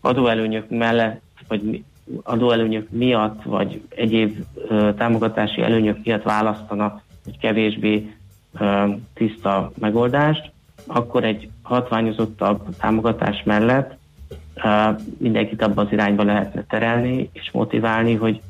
[0.00, 1.84] adóelőnyök mellett, vagy
[2.22, 4.36] adóelőnyök miatt, vagy egyéb
[4.68, 8.14] ö, támogatási előnyök miatt választana egy kevésbé
[8.58, 10.50] ö, tiszta megoldást,
[10.86, 13.96] akkor egy hatványozottabb támogatás mellett
[14.54, 14.68] ö,
[15.18, 18.40] mindenkit abban az irányba lehetne terelni és motiválni, hogy,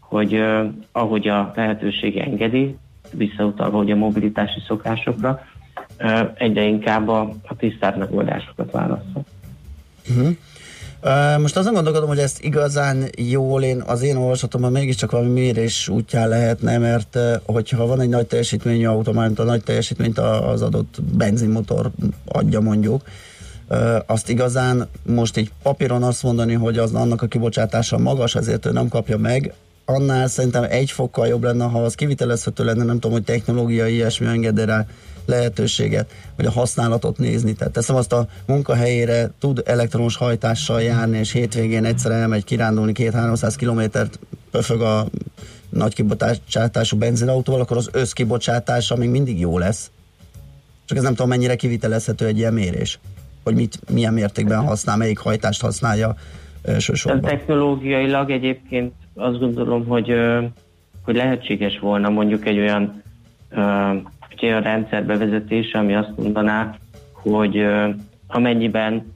[0.00, 0.44] hogy
[0.92, 2.76] ahogy a lehetőség engedi,
[3.10, 5.40] visszautalva hogy a mobilitási szokásokra,
[6.34, 9.24] egyre inkább a, a tisztább megoldásokat válaszol.
[10.10, 10.36] Uh-huh.
[11.02, 15.88] Uh, most azon gondolkodom, hogy ezt igazán jól én, az én olvasatomban mégiscsak valami mérés
[15.88, 20.98] útján lehetne, mert hogyha van egy nagy teljesítményű autó, mármint a nagy teljesítményt az adott
[21.16, 21.90] benzinmotor
[22.28, 23.02] adja mondjuk,
[24.06, 28.72] azt igazán most így papíron azt mondani, hogy az annak a kibocsátása magas, ezért ő
[28.72, 29.54] nem kapja meg,
[29.88, 34.26] annál szerintem egy fokkal jobb lenne, ha az kivitelezhető lenne, nem tudom, hogy technológiai ilyesmi
[34.26, 34.86] engedi rá
[35.26, 37.52] lehetőséget, hogy a használatot nézni.
[37.52, 43.54] Tehát teszem azt a munkahelyére tud elektromos hajtással járni, és hétvégén egyszer elmegy kirándulni 2-300
[43.56, 44.18] kilométert,
[44.50, 45.06] pöfög a
[45.68, 49.90] nagy kibocsátású benzinautóval, akkor az összkibocsátása még mindig jó lesz.
[50.84, 52.98] Csak ez nem tudom, mennyire kivitelezhető egy ilyen mérés.
[53.44, 56.16] Hogy mit, milyen mértékben használ, melyik hajtást használja
[56.62, 57.30] elsősorban.
[57.30, 60.14] Technológiailag egyébként azt gondolom, hogy,
[61.04, 63.02] hogy lehetséges volna mondjuk egy olyan,
[64.28, 66.74] egy olyan rendszer bevezetése, ami azt mondaná,
[67.12, 67.66] hogy
[68.26, 69.12] amennyiben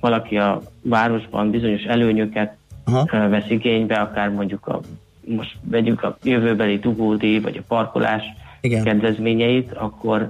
[0.00, 3.28] valaki a városban bizonyos előnyöket Aha.
[3.28, 4.80] vesz igénybe, akár mondjuk a
[5.24, 8.22] most vegyük a jövőbeli dugódíj, vagy a parkolás
[8.60, 8.84] Igen.
[8.84, 10.28] kedvezményeit, akkor,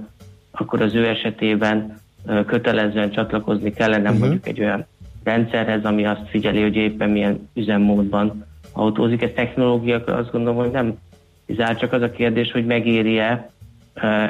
[0.51, 1.97] akkor az ő esetében
[2.45, 4.19] kötelezően csatlakozni kellene Mhm.
[4.19, 4.85] mondjuk egy olyan
[5.23, 8.45] rendszerhez, ami azt figyeli, hogy éppen milyen üzemmódban
[8.79, 9.21] autózik.
[9.21, 10.97] Ez technológia, azt gondolom, hogy nem
[11.45, 13.49] izál, csak az a kérdés, hogy megéri-e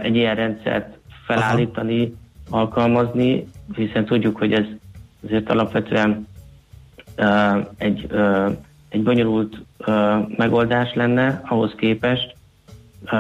[0.02, 2.14] egy ilyen rendszert felállítani,
[2.50, 4.66] alkalmazni, hiszen tudjuk, hogy ez
[5.26, 6.28] azért alapvetően
[7.78, 8.08] egy,
[8.90, 9.62] egy bonyolult
[10.38, 12.36] megoldás lenne ahhoz képest,
[13.12, 13.18] ö,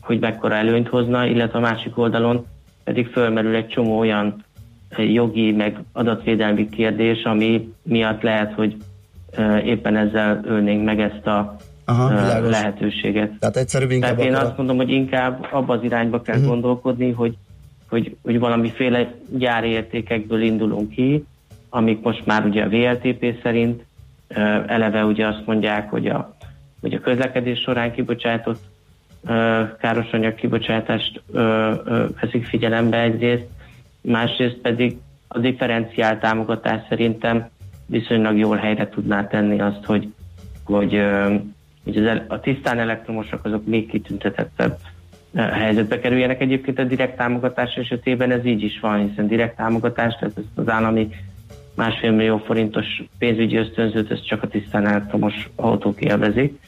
[0.00, 2.46] hogy mekkora előnyt hozna, illetve a másik oldalon
[2.84, 4.44] pedig fölmerül egy csomó olyan
[4.96, 8.76] jogi, meg adatvédelmi kérdés, ami miatt lehet, hogy
[9.64, 13.30] éppen ezzel ölnénk meg ezt a Aha, lehetőséget.
[13.38, 16.36] Tehát egyszerűbb inkább Tehát én akkor a- azt mondom, hogy inkább abba az irányba kell
[16.36, 16.50] uh-huh.
[16.50, 17.36] gondolkodni, hogy,
[17.88, 21.24] hogy, hogy valamiféle gyári értékekből indulunk ki,
[21.68, 23.84] amik most már ugye a VLTP szerint
[24.66, 26.36] eleve ugye azt mondják, hogy a,
[26.80, 28.60] hogy a közlekedés során kibocsátott
[29.80, 31.22] károsanyag kibocsátást
[32.20, 33.46] veszik figyelembe egyrészt,
[34.00, 34.96] másrészt pedig
[35.28, 37.48] a differenciált támogatás szerintem
[37.90, 40.12] viszonylag jól helyre tudná tenni azt, hogy,
[40.64, 41.02] hogy,
[41.84, 44.78] hogy az el, a tisztán elektromosok azok még kitüntetettebb
[45.34, 46.40] helyzetbe kerüljenek.
[46.40, 50.68] Egyébként a direkt támogatás esetében ez így is van, hiszen direkt támogatás, tehát ezt az
[50.68, 51.08] állami
[51.74, 56.60] másfél millió forintos pénzügyi ösztönzőt, ez csak a tisztán elektromos autók élvezik.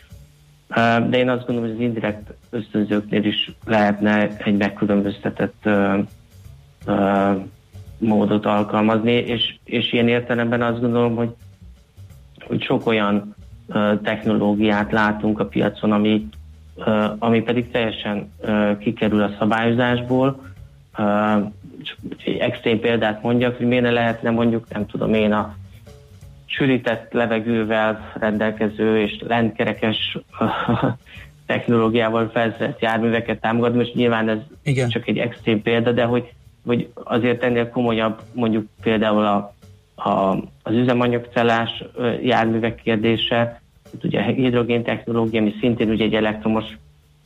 [1.08, 5.68] De én azt gondolom, hogy az indirekt ösztönzőknél is lehetne egy megkülönböztetett
[8.02, 11.30] módot alkalmazni, és, és ilyen értelemben azt gondolom, hogy,
[12.46, 13.34] hogy sok olyan
[13.68, 16.28] ö, technológiát látunk a piacon, ami,
[16.76, 20.40] ö, ami pedig teljesen ö, kikerül a szabályozásból.
[20.98, 21.02] Ö,
[21.82, 25.54] csak egy extrém példát mondjak, hogy miért ne lehetne mondjuk, nem tudom én, a
[26.46, 30.18] sűrített levegővel rendelkező és lentkerekes
[31.46, 33.78] technológiával felszerelt járműveket támogatni.
[33.78, 34.88] Most nyilván ez Igen.
[34.88, 36.32] csak egy extrém példa, de hogy,
[36.66, 39.54] hogy azért ennél komolyabb mondjuk például a,
[40.08, 41.84] a, az üzemanyagcellás
[42.22, 43.60] járművek kérdése,
[44.02, 46.64] ugye a hidrogén technológia, ami szintén ugye egy elektromos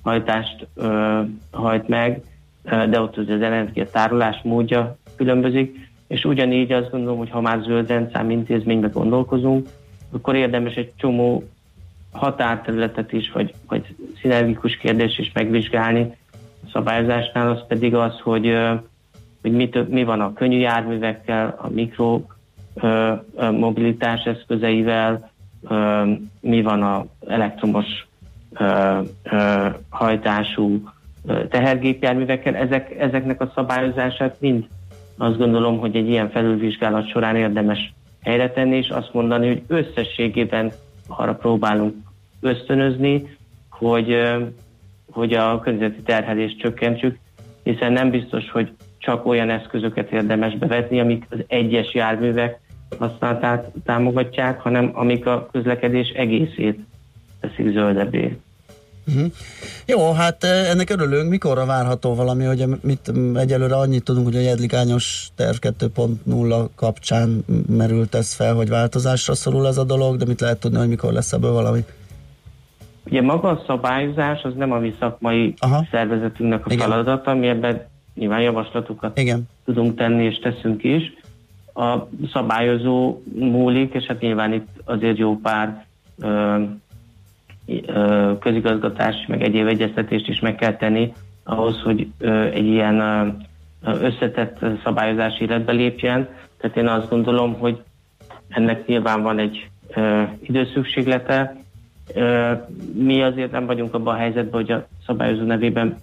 [0.03, 1.21] hajtást ö,
[1.51, 2.23] hajt meg,
[2.63, 7.89] de ott ugye az energiatárolás módja különbözik, és ugyanígy azt gondolom, hogy ha már zöld
[7.89, 9.69] rendszám intézménybe gondolkozunk,
[10.13, 11.45] akkor érdemes egy csomó
[12.13, 16.17] határterületet is, vagy, vagy szinergikus kérdés is megvizsgálni.
[16.65, 18.57] A szabályozásnál, az pedig az, hogy,
[19.47, 22.21] hogy mi, tö- mi van a könnyű járművekkel, a mikro
[22.75, 25.31] ö, ö, mobilitás eszközeivel,
[25.69, 26.03] ö,
[26.41, 28.07] mi van a elektromos
[28.53, 30.89] ö, ö, hajtású
[31.49, 34.65] tehergépjárművekkel, ezek, ezeknek a szabályozását mind
[35.17, 40.73] azt gondolom, hogy egy ilyen felülvizsgálat során érdemes helyre tenni, és azt mondani, hogy összességében
[41.07, 41.95] arra próbálunk
[42.41, 43.37] ösztönözni,
[43.71, 44.17] hogy,
[45.11, 47.19] hogy a környezeti terhelést csökkentsük,
[47.63, 48.71] hiszen nem biztos, hogy
[49.07, 52.61] csak olyan eszközöket érdemes bevetni, amik az egyes járművek
[52.99, 56.79] használatát támogatják, hanem amik a közlekedés egészét
[57.41, 58.37] teszik zöldebbé.
[59.09, 59.33] Uh-huh.
[59.87, 61.31] Jó, hát eh, ennek örülünk.
[61.31, 68.15] Mikorra várható valami, hogy mit, egyelőre annyit tudunk, hogy a jedlikányos terv 2.0 kapcsán merült
[68.15, 71.33] ez fel, hogy változásra szorul ez a dolog, de mit lehet tudni, hogy mikor lesz
[71.33, 71.85] ebből valami?
[73.05, 75.87] Ugye maga a szabályozás az nem a mi szakmai Aha.
[75.91, 76.89] szervezetünknek a Igen.
[76.89, 79.49] feladata, mi ebben nyilván javaslatokat Igen.
[79.65, 81.15] tudunk tenni és teszünk is.
[81.75, 85.87] A szabályozó múlik, és hát nyilván itt azért jó pár
[86.19, 86.63] ö,
[87.87, 91.13] ö, közigazgatási, meg egyéb egyeztetést is meg kell tenni
[91.45, 93.29] ahhoz, hogy ö, egy ilyen ö,
[93.83, 96.29] összetett szabályozás életbe lépjen.
[96.57, 97.83] Tehát én azt gondolom, hogy
[98.49, 101.57] ennek nyilván van egy ö, időszükséglete.
[102.15, 102.53] Ö,
[102.95, 105.97] mi azért nem vagyunk abban a helyzetben, hogy a szabályozó nevében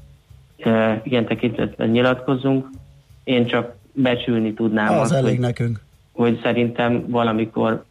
[1.04, 2.68] ilyen tekintetben nyilatkozzunk.
[3.24, 5.80] Én csak becsülni tudnám Az azt, elég hogy, nekünk.
[6.12, 7.84] hogy szerintem valamikor,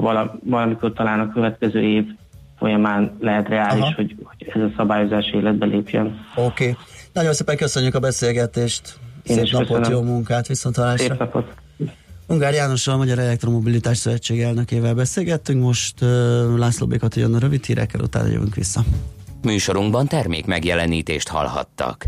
[0.00, 2.04] vala, valamikor talán a következő év
[2.58, 3.92] folyamán lehet reális, Aha.
[3.96, 6.26] hogy, hogy ez a szabályozás életbe lépjen.
[6.34, 6.44] Oké.
[6.44, 6.76] Okay.
[7.12, 8.98] Nagyon szépen köszönjük a beszélgetést.
[9.22, 9.90] Én Szép napot, köszönöm.
[9.90, 11.06] jó munkát, viszont hallásra.
[11.08, 11.54] Szép napot!
[12.26, 16.08] Ungár Jánossal, a Magyar Elektromobilitás Szövetség elnökével beszélgettünk, most uh,
[16.58, 18.80] László Békat jön a rövid hírekkel, utána jövünk vissza.
[19.44, 22.04] Műsorunkban termék megjelenítést hallhattak.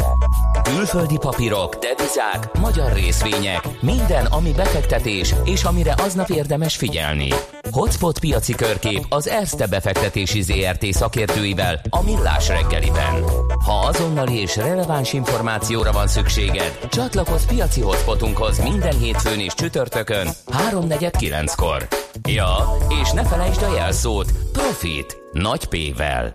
[0.63, 7.29] Külföldi papírok, devizák, magyar részvények, minden, ami befektetés, és amire aznap érdemes figyelni.
[7.71, 13.25] Hotspot piaci körkép az Erste befektetési ZRT szakértőivel a Millás reggeliben.
[13.65, 20.29] Ha azonnali és releváns információra van szükséged, csatlakozz piaci hotspotunkhoz minden hétfőn és csütörtökön
[20.71, 21.89] 3.49-kor.
[22.29, 22.57] Ja,
[23.03, 26.35] és ne felejtsd a jelszót Profit nagy P-vel.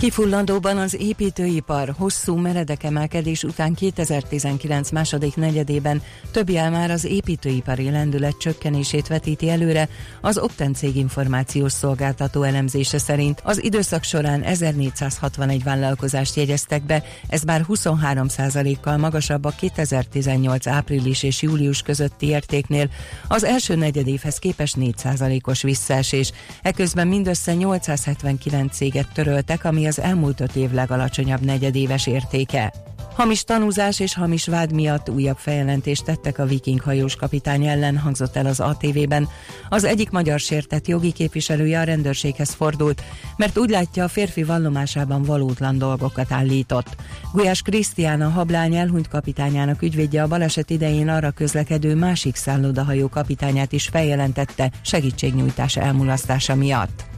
[0.00, 7.90] Kifulladóban az építőipar hosszú meredek emelkedés után 2019 második negyedében több jel már az építőipari
[7.90, 9.88] lendület csökkenését vetíti előre,
[10.20, 17.44] az Opten cég információs szolgáltató elemzése szerint az időszak során 1461 vállalkozást jegyeztek be, ez
[17.44, 22.90] bár 23%-kal magasabb a 2018 április és július közötti értéknél,
[23.28, 26.32] az első negyedévhez képest 4%-os visszaesés,
[26.62, 32.72] eközben mindössze 879 céget töröltek, ami az elmúlt öt év legalacsonyabb negyedéves értéke.
[33.14, 38.36] Hamis tanúzás és hamis vád miatt újabb feljelentést tettek a viking hajós kapitány ellen, hangzott
[38.36, 39.28] el az ATV-ben.
[39.68, 43.02] Az egyik magyar sértett jogi képviselője a rendőrséghez fordult,
[43.36, 46.96] mert úgy látja a férfi vallomásában valótlan dolgokat állított.
[47.32, 53.72] Gulyás Krisztián a hablány elhunyt kapitányának ügyvédje a baleset idején arra közlekedő másik szállodahajó kapitányát
[53.72, 57.09] is feljelentette segítségnyújtás elmulasztása miatt.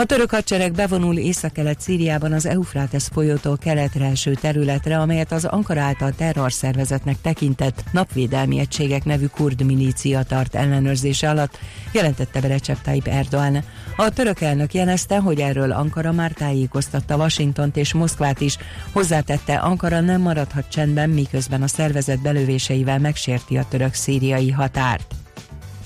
[0.00, 5.80] A török hadsereg bevonul észak-kelet Szíriában az Eufrates folyótól keletre eső területre, amelyet az Ankara
[5.80, 11.58] által terrorszervezetnek tekintett napvédelmi egységek nevű kurd milícia tart ellenőrzése alatt,
[11.92, 13.64] jelentette be Recep Tayyip Erdoğan.
[13.96, 18.56] A török elnök jelezte, hogy erről Ankara már tájékoztatta Washingtont és Moszkvát is.
[18.92, 25.17] Hozzátette, Ankara nem maradhat csendben, miközben a szervezet belövéseivel megsérti a török-szíriai határt.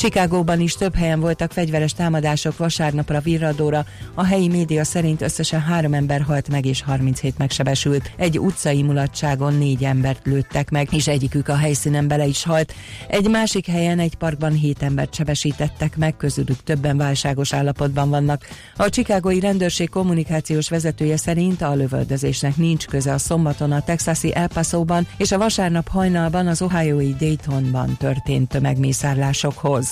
[0.03, 3.85] Chicagóban is több helyen voltak fegyveres támadások vasárnapra virradóra.
[4.15, 8.11] A helyi média szerint összesen három ember halt meg és 37 megsebesült.
[8.17, 12.75] Egy utcai mulatságon négy embert lőttek meg, és egyikük a helyszínen bele is halt.
[13.09, 18.49] Egy másik helyen egy parkban hét embert sebesítettek meg, közülük többen válságos állapotban vannak.
[18.77, 24.49] A Chicagói rendőrség kommunikációs vezetője szerint a lövöldözésnek nincs köze a szombaton a texasi El
[24.49, 29.91] Paso-ban és a vasárnap hajnalban az Ohioi Daytonban történt tömegmészárlásokhoz.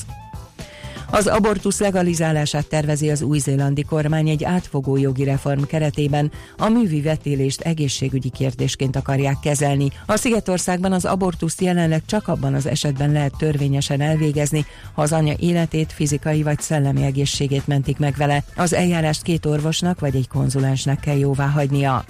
[1.12, 6.30] Az abortusz legalizálását tervezi az új-zélandi kormány egy átfogó jogi reform keretében.
[6.56, 9.88] A művi vetélést egészségügyi kérdésként akarják kezelni.
[10.06, 15.34] A Szigetországban az abortuszt jelenleg csak abban az esetben lehet törvényesen elvégezni, ha az anya
[15.38, 18.44] életét, fizikai vagy szellemi egészségét mentik meg vele.
[18.56, 22.04] Az eljárást két orvosnak vagy egy konzulensnek kell jóvá hagynia.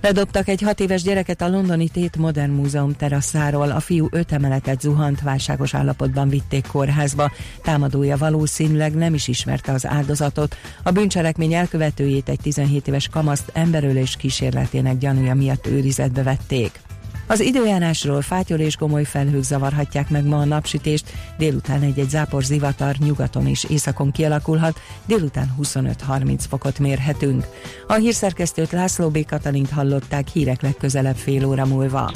[0.00, 3.70] Ledobtak egy hat éves gyereket a londoni Tét Modern Múzeum teraszáról.
[3.70, 7.32] A fiú öt emeletet zuhant, válságos állapotban vitték kórházba.
[7.62, 10.56] Támadója valószínűleg nem is ismerte az áldozatot.
[10.82, 16.85] A bűncselekmény elkövetőjét egy 17 éves kamaszt emberölés kísérletének gyanúja miatt őrizetbe vették.
[17.26, 22.94] Az időjárásról fátyol és gomoly felhők zavarhatják meg ma a napsütést, délután egy-egy zápor zivatar
[22.98, 27.46] nyugaton és északon kialakulhat, délután 25-30 fokot mérhetünk.
[27.86, 29.26] A hírszerkesztőt László B.
[29.26, 32.12] Katalint hallották hírek legközelebb fél óra múlva.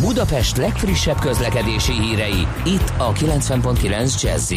[0.00, 4.52] Budapest legfrissebb közlekedési hírei, itt a 90.9 jazz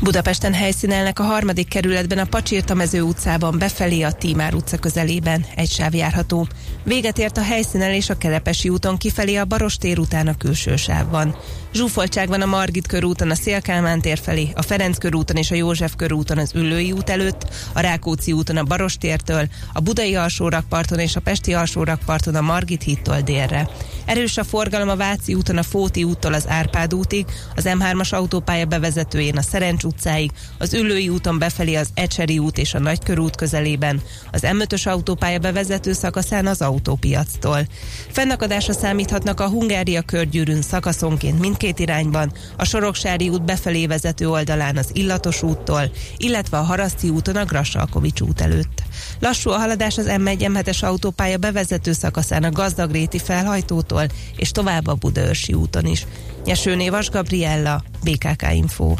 [0.00, 5.44] Budapesten helyszínelnek a harmadik kerületben a Pacsirtamező utcában befelé a Tímár utca közelében.
[5.56, 6.46] Egy sáv járható.
[6.84, 11.36] Véget ért a helyszínelés a Kerepesi úton kifelé a Barostér után a külső sávban.
[11.72, 15.96] Zsúfoltság van a Margit körúton a Szélkálmán tér felé, a Ferenc körúton és a József
[15.96, 21.20] körúton az Üllői út előtt, a Rákóczi úton a Barostértől, a Budai alsórakparton és a
[21.20, 23.68] Pesti alsórakparton a Margit hídtól délre.
[24.04, 27.26] Erős a forgalom a Váci úton a Fóti úttól az Árpád útig,
[27.56, 32.74] az M3-as autópálya bevezetőjén a Szerencs utcáig, az Üllői úton befelé az Ecseri út és
[32.74, 34.02] a Nagykörút közelében,
[34.32, 37.66] az M5-ös autópálya bevezető szakaszán az autópiactól.
[38.10, 44.90] Fennakadásra számíthatnak a Hungária körgyűrűn szakaszonként mindkét irányban, a Soroksári út befelé vezető oldalán az
[44.92, 48.82] Illatos úttól, illetve a Haraszti úton a Grassalkovics út előtt.
[49.20, 54.02] Lassú a haladás az M1 M7-es autópálya bevezető szakaszán a Gazdagréti felhajtótól
[54.36, 56.06] és tovább a Budaörsi úton is.
[56.44, 58.94] Nyesőné Vas Gabriella, BKK Info.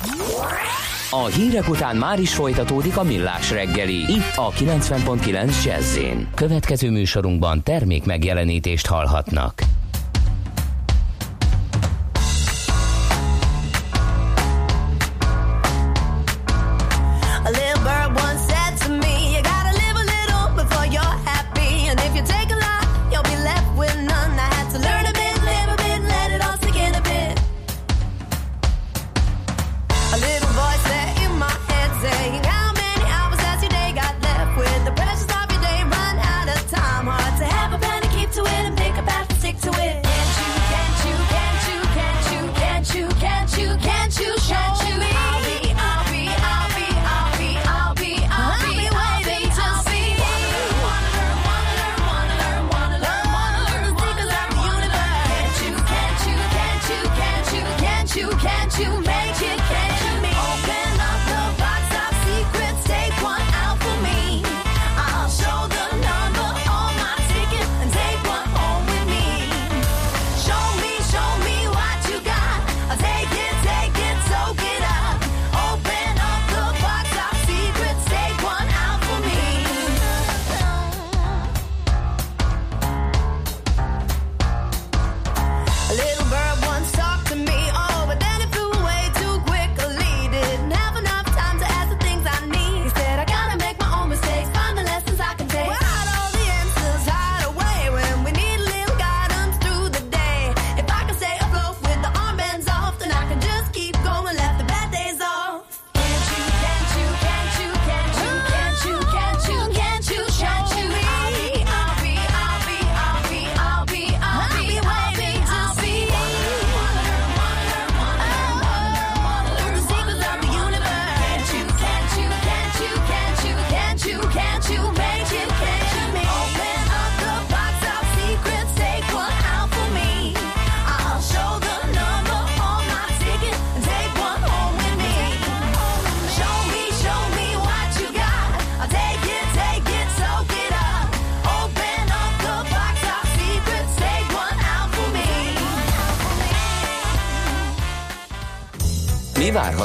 [1.11, 5.99] A hírek után már is folytatódik a millás reggeli, itt a 90.9 jazz
[6.35, 9.63] Következő műsorunkban termék megjelenítést hallhatnak.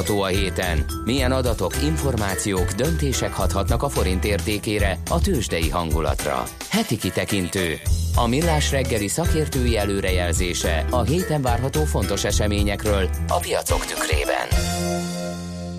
[0.06, 0.84] Várható a héten?
[1.04, 6.42] Milyen adatok, információk, döntések hathatnak a forint értékére, a tőzsdei hangulatra?
[6.70, 7.78] Heti kitekintő.
[8.14, 14.46] A millás reggeli szakértői előrejelzése a héten várható fontos eseményekről a piacok tükrében.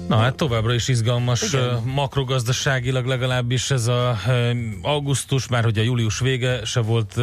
[0.07, 1.81] Na hát továbbra is izgalmas Igen.
[1.85, 4.17] makrogazdaságilag legalábbis ez a
[4.81, 7.15] augusztus, már hogy a július vége se volt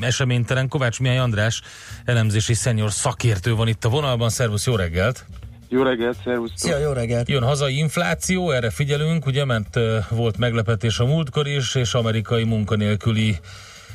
[0.00, 0.68] eseménytelen.
[0.68, 1.62] Kovács Mihály András,
[2.04, 4.28] elemzési szenior szakértő van itt a vonalban.
[4.28, 5.26] Szervusz, jó reggelt!
[5.70, 6.58] Jó reggelt, szervusztok!
[6.58, 7.28] Szia, jó reggelt!
[7.28, 9.78] Jön hazai infláció, erre figyelünk, ugye, mert
[10.10, 13.36] volt meglepetés a múltkor is, és amerikai munkanélküli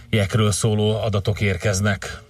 [0.10, 2.22] jekről szóló adatok érkeznek.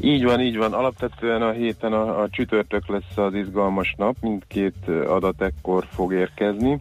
[0.00, 0.72] Így van, így van.
[0.72, 6.80] Alapvetően a héten a, a csütörtök lesz az izgalmas nap, mindkét adat ekkor fog érkezni.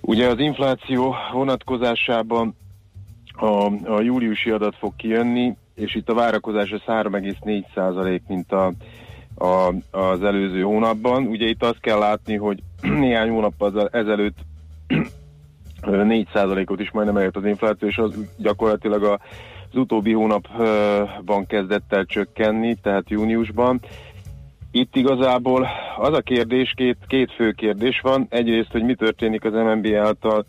[0.00, 2.56] Ugye az infláció vonatkozásában
[3.32, 3.46] a,
[3.90, 8.72] a júliusi adat fog kijönni, és itt a várakozás az 3,4 mint a,
[9.38, 11.26] a, az előző hónapban.
[11.26, 14.38] Ugye itt azt kell látni, hogy néhány hónappal ezelőtt
[16.04, 16.28] 4
[16.66, 19.20] ot is majdnem elért az infláció, és az gyakorlatilag a
[19.76, 23.80] az utóbbi hónapban kezdett el csökkenni, tehát júniusban.
[24.70, 25.68] Itt igazából
[25.98, 28.26] az a kérdés, két, két fő kérdés van.
[28.28, 30.46] Egyrészt, hogy mi történik az MNB által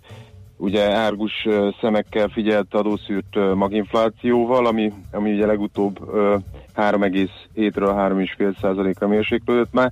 [0.57, 1.47] ugye árgus
[1.81, 5.99] szemekkel figyelt adószűrt maginflációval, ami, ami ugye legutóbb
[6.75, 7.93] 3,7-ről
[8.35, 9.91] 3,5 százalékra mérséklődött már.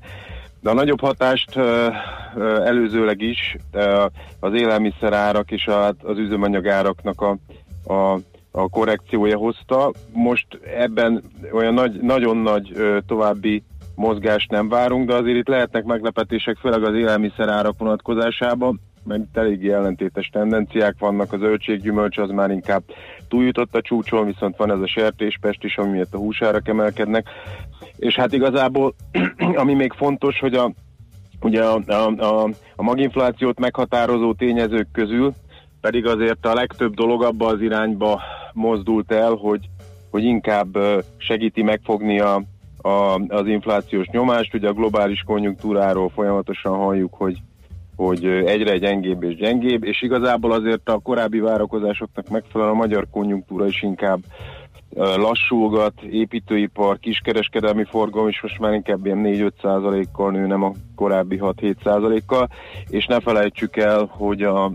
[0.61, 1.57] De a nagyobb hatást
[2.65, 3.55] előzőleg is
[4.39, 5.67] az élelmiszerárak és
[6.01, 7.37] az üzemanyagáraknak a,
[7.93, 8.19] a
[8.55, 9.91] a korrekciója hozta.
[10.13, 10.47] Most
[10.77, 12.73] ebben olyan nagy, nagyon nagy
[13.07, 13.63] további
[13.95, 19.37] mozgást nem várunk, de azért itt lehetnek meglepetések, főleg az élelmiszer árak vonatkozásában, mert itt
[19.37, 22.83] eléggé ellentétes tendenciák vannak, a zöldséggyümölcs az már inkább
[23.27, 27.29] túljutott a csúcson, viszont van ez a sertéspest is, ami miatt a húsárak emelkednek.
[27.97, 28.95] És hát igazából,
[29.61, 30.71] ami még fontos, hogy a,
[31.41, 35.33] ugye a, a, a, a maginflációt meghatározó tényezők közül
[35.85, 38.21] pedig azért a legtöbb dolog abba az irányba
[38.53, 39.69] mozdult el, hogy,
[40.11, 40.77] hogy inkább
[41.17, 42.41] segíti megfogni a,
[42.77, 44.53] a, az inflációs nyomást.
[44.53, 47.37] Ugye a globális konjunktúráról folyamatosan halljuk, hogy,
[47.95, 53.65] hogy egyre gyengébb és gyengébb, és igazából azért a korábbi várakozásoknak megfelelően a magyar konjunktúra
[53.65, 54.19] is inkább
[54.95, 61.39] lassulgat, építőipar, kiskereskedelmi forgalom is most már inkább ilyen 4-5 százalékkal nő, nem a korábbi
[61.41, 62.49] 6-7 százalékkal,
[62.89, 64.71] és ne felejtsük el, hogy a,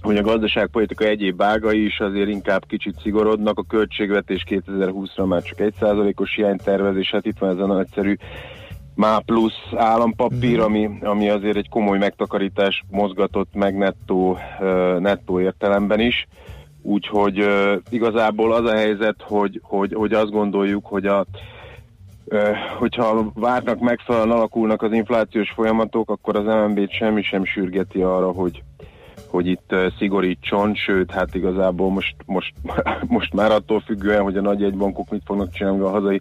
[0.00, 5.58] hogy a gazdaságpolitika egyéb ágai is azért inkább kicsit szigorodnak, a költségvetés 2020-ra már csak
[5.58, 8.14] 1%-os hiánytervezés, hát itt van ez a nagyszerű
[8.94, 10.62] má plusz állampapír, mm.
[10.62, 14.38] ami, ami azért egy komoly megtakarítás mozgatott meg nettó,
[14.98, 16.28] nettó értelemben is.
[16.82, 17.46] Úgyhogy
[17.90, 21.26] igazából az a helyzet, hogy, hogy, hogy azt gondoljuk, hogy a,
[22.78, 28.62] hogyha várnak megfelelően alakulnak az inflációs folyamatok, akkor az MNB-t semmi sem sürgeti arra, hogy,
[29.30, 32.52] hogy itt szigorítson, sőt, hát igazából most, most,
[33.16, 36.20] most már attól függően, hogy a nagy egybankok mit fognak csinálni, a hazai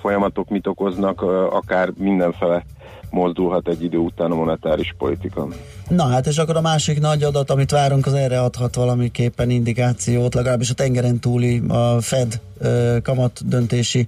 [0.00, 1.22] folyamatok mit okoznak,
[1.52, 2.64] akár mindenfele
[3.10, 5.48] mozdulhat egy idő után a monetáris politika.
[5.88, 10.34] Na hát és akkor a másik nagy adat, amit várunk, az erre adhat valamiképpen indikációt,
[10.34, 12.40] legalábbis a tengeren túli a Fed
[13.02, 14.06] kamat döntési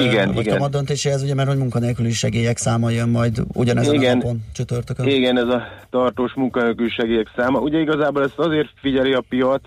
[0.00, 0.56] igen, vagy igen.
[0.56, 5.06] kamatdöntéséhez, ugye, mert hogy munkanélküli segélyek száma jön majd ugyanezen igen, a napon, csütörtökön.
[5.06, 7.58] Igen, ez a tartós munkanélküli segélyek száma.
[7.58, 9.62] Ugye igazából ezt azért figyeli a piac,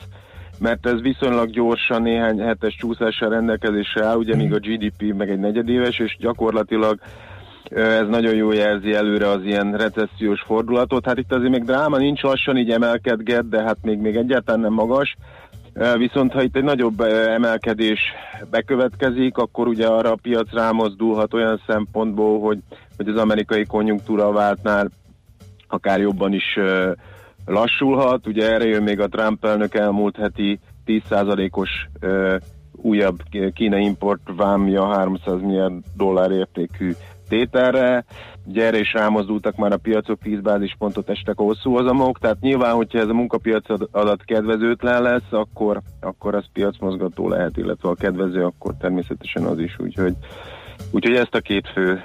[0.59, 5.39] mert ez viszonylag gyorsan néhány hetes csúszással rendelkezésre áll, ugye míg a GDP meg egy
[5.39, 6.99] negyedéves, és gyakorlatilag
[7.69, 11.05] ez nagyon jó jelzi előre az ilyen recessziós fordulatot.
[11.05, 14.73] Hát itt azért még dráma nincs, lassan így emelkedget, de hát még, még egyáltalán nem
[14.73, 15.15] magas.
[15.97, 17.99] Viszont ha itt egy nagyobb emelkedés
[18.49, 22.59] bekövetkezik, akkor ugye arra a piac rámozdulhat olyan szempontból, hogy,
[22.97, 24.89] hogy az amerikai konjunktúra váltnál
[25.67, 26.59] akár jobban is
[27.45, 28.27] lassulhat.
[28.27, 31.69] Ugye erre jön még a Trump elnök elmúlt heti 10%-os
[32.71, 33.17] újabb
[33.53, 36.91] kínai import vámja 300 milliárd dollár értékű
[37.27, 38.05] tételre.
[38.45, 42.73] Ugye erre is rámozdultak már a piacok, 10 bázispontot estek a hosszú hozamok, tehát nyilván,
[42.73, 48.43] hogyha ez a munkapiac adat kedvezőtlen lesz, akkor, akkor az piacmozgató lehet, illetve a kedvező,
[48.43, 50.13] akkor természetesen az is, úgyhogy
[50.91, 51.99] Úgyhogy ezt a két fő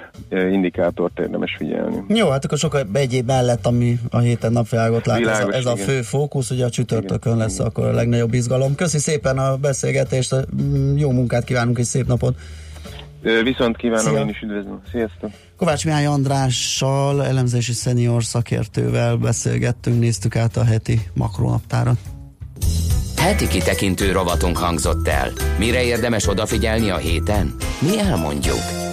[0.51, 2.03] indikátort érdemes figyelni.
[2.07, 5.79] Jó, hát akkor sok egyéb mellett, ami a héten napvilágot lát, Világos, ez, a, ez
[5.79, 7.67] a fő fókusz, ugye a csütörtökön igen, lesz igen.
[7.67, 8.75] akkor a legnagyobb izgalom.
[8.75, 10.35] Köszi szépen a beszélgetést,
[10.95, 12.35] jó munkát kívánunk és szép napot!
[13.43, 14.19] Viszont kívánom Szia.
[14.19, 14.81] én is üdvözlöm.
[14.91, 15.31] Sziasztok!
[15.57, 21.97] Kovács Mihály Andrással, elemzési szenior szakértővel beszélgettünk, néztük át a heti makronaptárat.
[23.17, 25.31] Heti kitekintő rovatunk hangzott el.
[25.57, 27.55] Mire érdemes odafigyelni a héten?
[27.79, 28.92] Mi elmondjuk.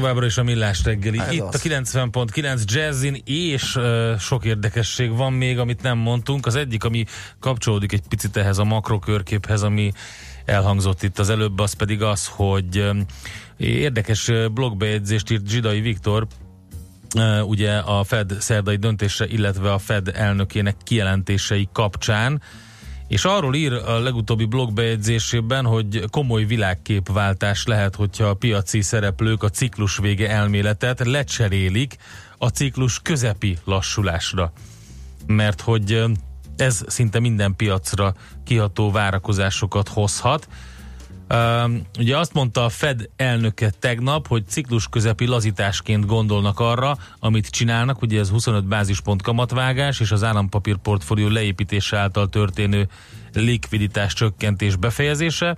[0.00, 1.18] Továbbra is a millás reggeli.
[1.18, 1.54] Ez Itt az.
[1.54, 6.46] a 90.9 Jazzin, és uh, sok érdekesség van még, amit nem mondtunk.
[6.46, 7.04] Az egyik, ami
[7.40, 9.92] kapcsolódik egy picit ehhez a makrokörképhez, ami
[10.44, 13.04] elhangzott itt az előbb, az pedig az, hogy um,
[13.56, 16.26] érdekes blogbejegyzést írt Zsidai Viktor,
[17.14, 22.42] uh, ugye a Fed szerdai döntése, illetve a Fed elnökének kijelentései kapcsán,
[23.08, 29.48] és arról ír a legutóbbi blogbejegyzésében, hogy komoly világképváltás lehet, hogyha a piaci szereplők a
[29.48, 31.96] ciklus vége elméletet lecserélik
[32.38, 34.52] a ciklus közepi lassulásra.
[35.26, 36.02] Mert hogy
[36.56, 38.14] ez szinte minden piacra
[38.44, 40.48] kiható várakozásokat hozhat.
[41.34, 47.50] Um, ugye azt mondta a Fed elnöke tegnap, hogy ciklus közepi lazításként gondolnak arra, amit
[47.50, 52.88] csinálnak, ugye ez 25 bázispont kamatvágás és az állampapír portfólió leépítése által történő
[53.34, 55.56] likviditás csökkentés befejezése.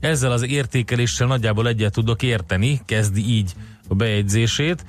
[0.00, 3.52] Ezzel az értékeléssel nagyjából egyet tudok érteni, kezdi így
[3.88, 4.84] a bejegyzését,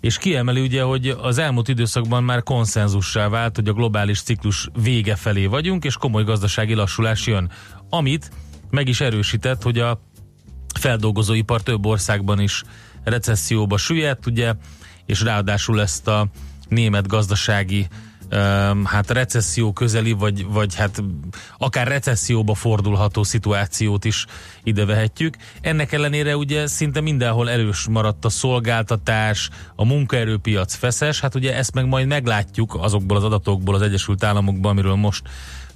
[0.00, 5.16] és kiemeli ugye, hogy az elmúlt időszakban már konszenzussá vált, hogy a globális ciklus vége
[5.16, 7.50] felé vagyunk, és komoly gazdasági lassulás jön,
[7.90, 8.30] amit
[8.70, 10.00] meg is erősített, hogy a
[10.78, 12.62] feldolgozóipar több országban is
[13.04, 14.54] recesszióba süllyedt, ugye,
[15.06, 16.26] és ráadásul ezt a
[16.68, 17.88] német gazdasági
[18.84, 21.02] hát recesszió közeli, vagy, vagy hát
[21.58, 24.26] akár recesszióba fordulható szituációt is
[24.62, 25.36] ide vehetjük.
[25.60, 31.74] Ennek ellenére ugye szinte mindenhol erős maradt a szolgáltatás, a munkaerőpiac feszes, hát ugye ezt
[31.74, 35.22] meg majd meglátjuk azokból az adatokból az Egyesült Államokban, amiről most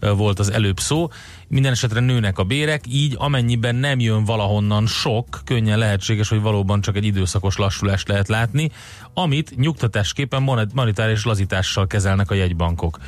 [0.00, 1.08] volt az előbb szó.
[1.48, 6.80] Minden esetre nőnek a bérek, így amennyiben nem jön valahonnan sok, könnyen lehetséges, hogy valóban
[6.80, 8.70] csak egy időszakos lassulást lehet látni,
[9.14, 12.98] amit nyugtatásképpen monet- monetáris lazítással kezelnek a jegybankok.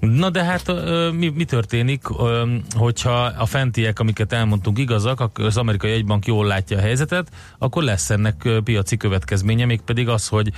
[0.00, 0.72] Na de hát
[1.12, 2.02] mi, mi történik,
[2.74, 7.28] hogyha a fentiek, amiket elmondtunk igazak, az amerikai egybank jól látja a helyzetet,
[7.58, 10.52] akkor lesz ennek piaci következménye, mégpedig az, hogy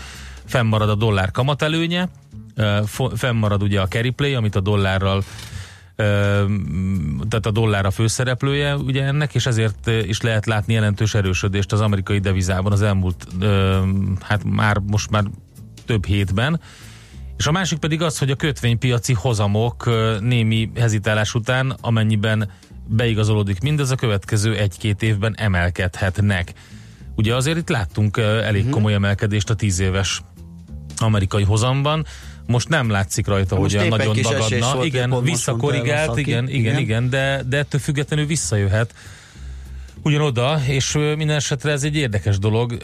[0.45, 2.09] fennmarad a dollár kamatelőnye,
[3.15, 5.23] fennmarad ugye a carry play, amit a dollárral
[7.29, 11.81] tehát a dollár a főszereplője ugye ennek, és ezért is lehet látni jelentős erősödést az
[11.81, 13.27] amerikai devizában az elmúlt,
[14.21, 15.25] hát már most már
[15.87, 16.61] több hétben.
[17.37, 22.51] És a másik pedig az, hogy a kötvénypiaci hozamok némi hezitálás után, amennyiben
[22.87, 26.53] beigazolódik mindez, a következő egy-két évben emelkedhetnek.
[27.15, 30.23] Ugye azért itt láttunk elég komoly emelkedést a tíz éves
[30.99, 32.07] amerikai hozamban,
[32.49, 34.73] most nem látszik rajta, Most hogy olyan nagyon dagadna.
[34.73, 35.21] volt, igen, a
[36.19, 36.79] igen, igen, Igen.
[36.79, 38.95] igen, de, de ettől függetlenül visszajöhet
[40.03, 42.77] ugyanoda, és minden esetre ez egy érdekes dolog.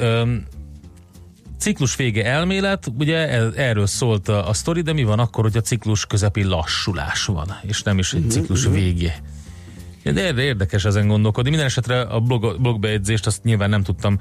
[1.59, 5.61] Ciklus vége elmélet, ugye erről szólt a, a sztori, de mi van akkor, hogy a
[5.61, 9.12] ciklus közepi lassulás van, és nem is egy ciklus végé.
[10.03, 11.49] De érdekes ezen gondolkodni.
[11.49, 14.19] Minden esetre a blog, blogbejegyzést azt nyilván nem tudtam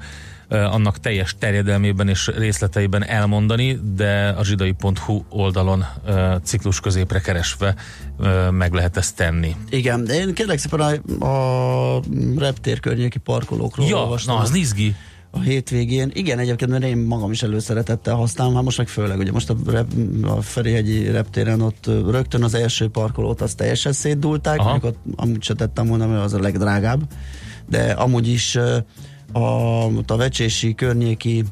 [0.54, 7.74] annak teljes terjedelmében és részleteiben elmondani, de a zsidai.hu oldalon uh, ciklus középre keresve
[8.18, 9.56] uh, meg lehet ezt tenni.
[9.70, 10.80] Igen, de én kérlek szépen
[11.20, 12.00] a, a
[12.38, 14.36] reptér környéki parkolókról Ja, olvastam.
[14.36, 14.94] na, az izgi.
[15.30, 16.10] A hétvégén.
[16.14, 19.56] Igen, egyébként, mert én magam is előszeretettel használom, hát most meg főleg, ugye most a,
[19.66, 19.86] rep,
[20.22, 24.78] a Ferihegyi reptéren ott rögtön az első parkolót azt teljesen szétdulták, Aha.
[24.82, 27.00] ott amúgy se tettem volna, mert az a legdrágább,
[27.68, 28.76] de amúgy is ö,
[29.34, 31.44] a, a vecsési környéki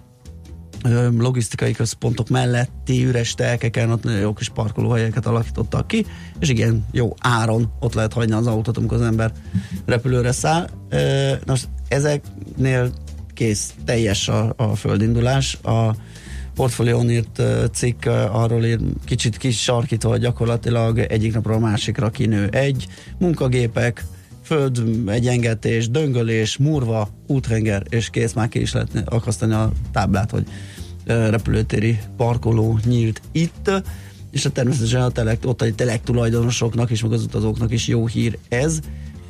[1.19, 6.07] logisztikai központok melletti üres telkeken ott nagyon jó kis parkolóhelyeket alakítottak ki,
[6.39, 9.33] és igen, jó áron ott lehet hagyni az autót, amikor az ember
[9.87, 10.69] repülőre száll.
[11.47, 12.93] Most ezeknél
[13.35, 15.59] kész, teljes a, a földindulás.
[15.63, 15.95] A
[16.55, 17.43] portfólión írt
[17.73, 22.87] cikk arról ír, kicsit kis sarkítva, hogy gyakorlatilag egyik napról a másikra kinő egy,
[23.19, 24.05] munkagépek,
[24.43, 30.47] föld egyengetés, döngölés, murva, úthenger, és kész, már ki is lehet akasztani a táblát, hogy
[31.05, 33.71] repülőtéri parkoló nyílt itt,
[34.31, 38.39] és a természetesen a telek, ottani telek tulajdonosoknak és meg az utazóknak is jó hír
[38.49, 38.81] ez.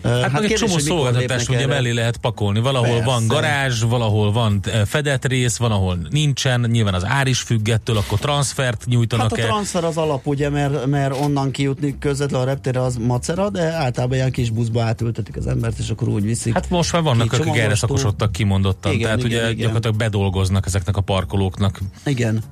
[0.03, 1.67] Hát, hát meg egy csomó szolgáltatást ugye erre.
[1.67, 2.61] mellé lehet pakolni.
[2.61, 3.05] Valahol Persze.
[3.05, 6.61] van garázs, valahol van eh, fedett rész, van, ahol nincsen.
[6.71, 9.49] Nyilván az ár is függ ettől, akkor transfert nyújtanak Hát a el.
[9.49, 14.17] transfer az alap, ugye, mert, mert onnan kijutni közvetlen a reptérre az macera, de általában
[14.17, 16.55] ilyen kis buszba átültetik az embert, és akkor úgy viszik.
[16.55, 18.93] Hát most már vannak, akik erre szakosodtak kimondottan.
[18.93, 19.57] Igen, Tehát igen, ugye igen.
[19.57, 21.81] gyakorlatilag bedolgoznak ezeknek a parkolóknak.
[22.05, 22.43] Igen.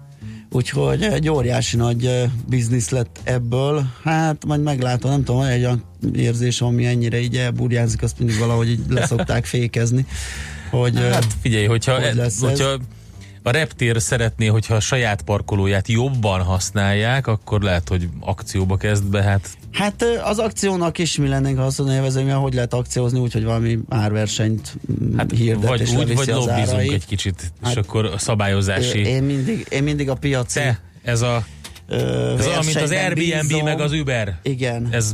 [0.52, 3.86] Úgyhogy egy óriási nagy biznisz lett ebből.
[4.02, 8.70] Hát majd meglátom, nem tudom, egy olyan érzés, ami ennyire így elburjánzik, azt mindig valahogy
[8.70, 10.06] így leszokták fékezni.
[10.70, 12.48] Hogy, Hát figyelj, hogyha, hogy e, lesz ez?
[12.48, 12.78] hogyha
[13.43, 19.22] a reptér szeretné, hogyha a saját parkolóját jobban használják, akkor lehet, hogy akcióba kezd be.
[19.22, 23.44] Hát Hát az akciónak is mi lennénk, ha azt mondja, hogy hogy lehet akciózni, úgyhogy
[23.44, 24.76] valami árversenyt
[25.16, 28.98] hát, hirdet vagy és úgy, vagy lobbizunk egy kicsit, és Hát, akkor a szabályozási...
[28.98, 31.44] Én, mindig, én mindig a piaci Te, ez a
[31.88, 33.64] ö, ez olyan, mint az Airbnb bízom.
[33.64, 34.38] meg az Uber.
[34.42, 34.88] Igen.
[34.90, 35.12] Ez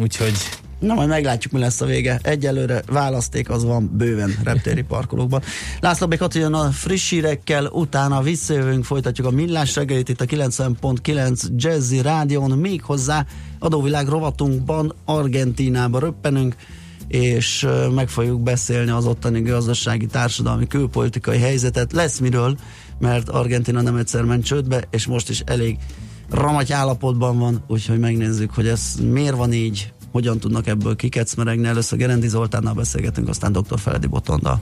[0.00, 0.34] úgyhogy
[0.80, 2.18] Na majd meglátjuk, mi lesz a vége.
[2.22, 5.42] Egyelőre választék az van bőven reptéri parkolókban.
[5.80, 11.42] László Békat jön a friss hírekkel, utána visszajövünk, folytatjuk a millás reggelit itt a 90.9
[11.56, 13.26] Jazzy Rádion, méghozzá
[13.58, 16.56] adóvilág rovatunkban Argentinába röppenünk,
[17.08, 21.92] és meg fogjuk beszélni az ottani gazdasági, társadalmi, külpolitikai helyzetet.
[21.92, 22.56] Lesz miről,
[22.98, 25.78] mert Argentina nem egyszer ment csődbe, és most is elég
[26.30, 31.66] ramaty állapotban van, úgyhogy megnézzük, hogy ez miért van így, hogyan tudnak ebből kikecmeregni.
[31.66, 33.78] Először Gerendi Zoltánnal beszélgetünk, aztán dr.
[33.78, 34.60] Feledi Botondal.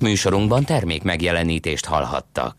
[0.00, 2.52] Műsorunkban termék megjelenítést hallhattak.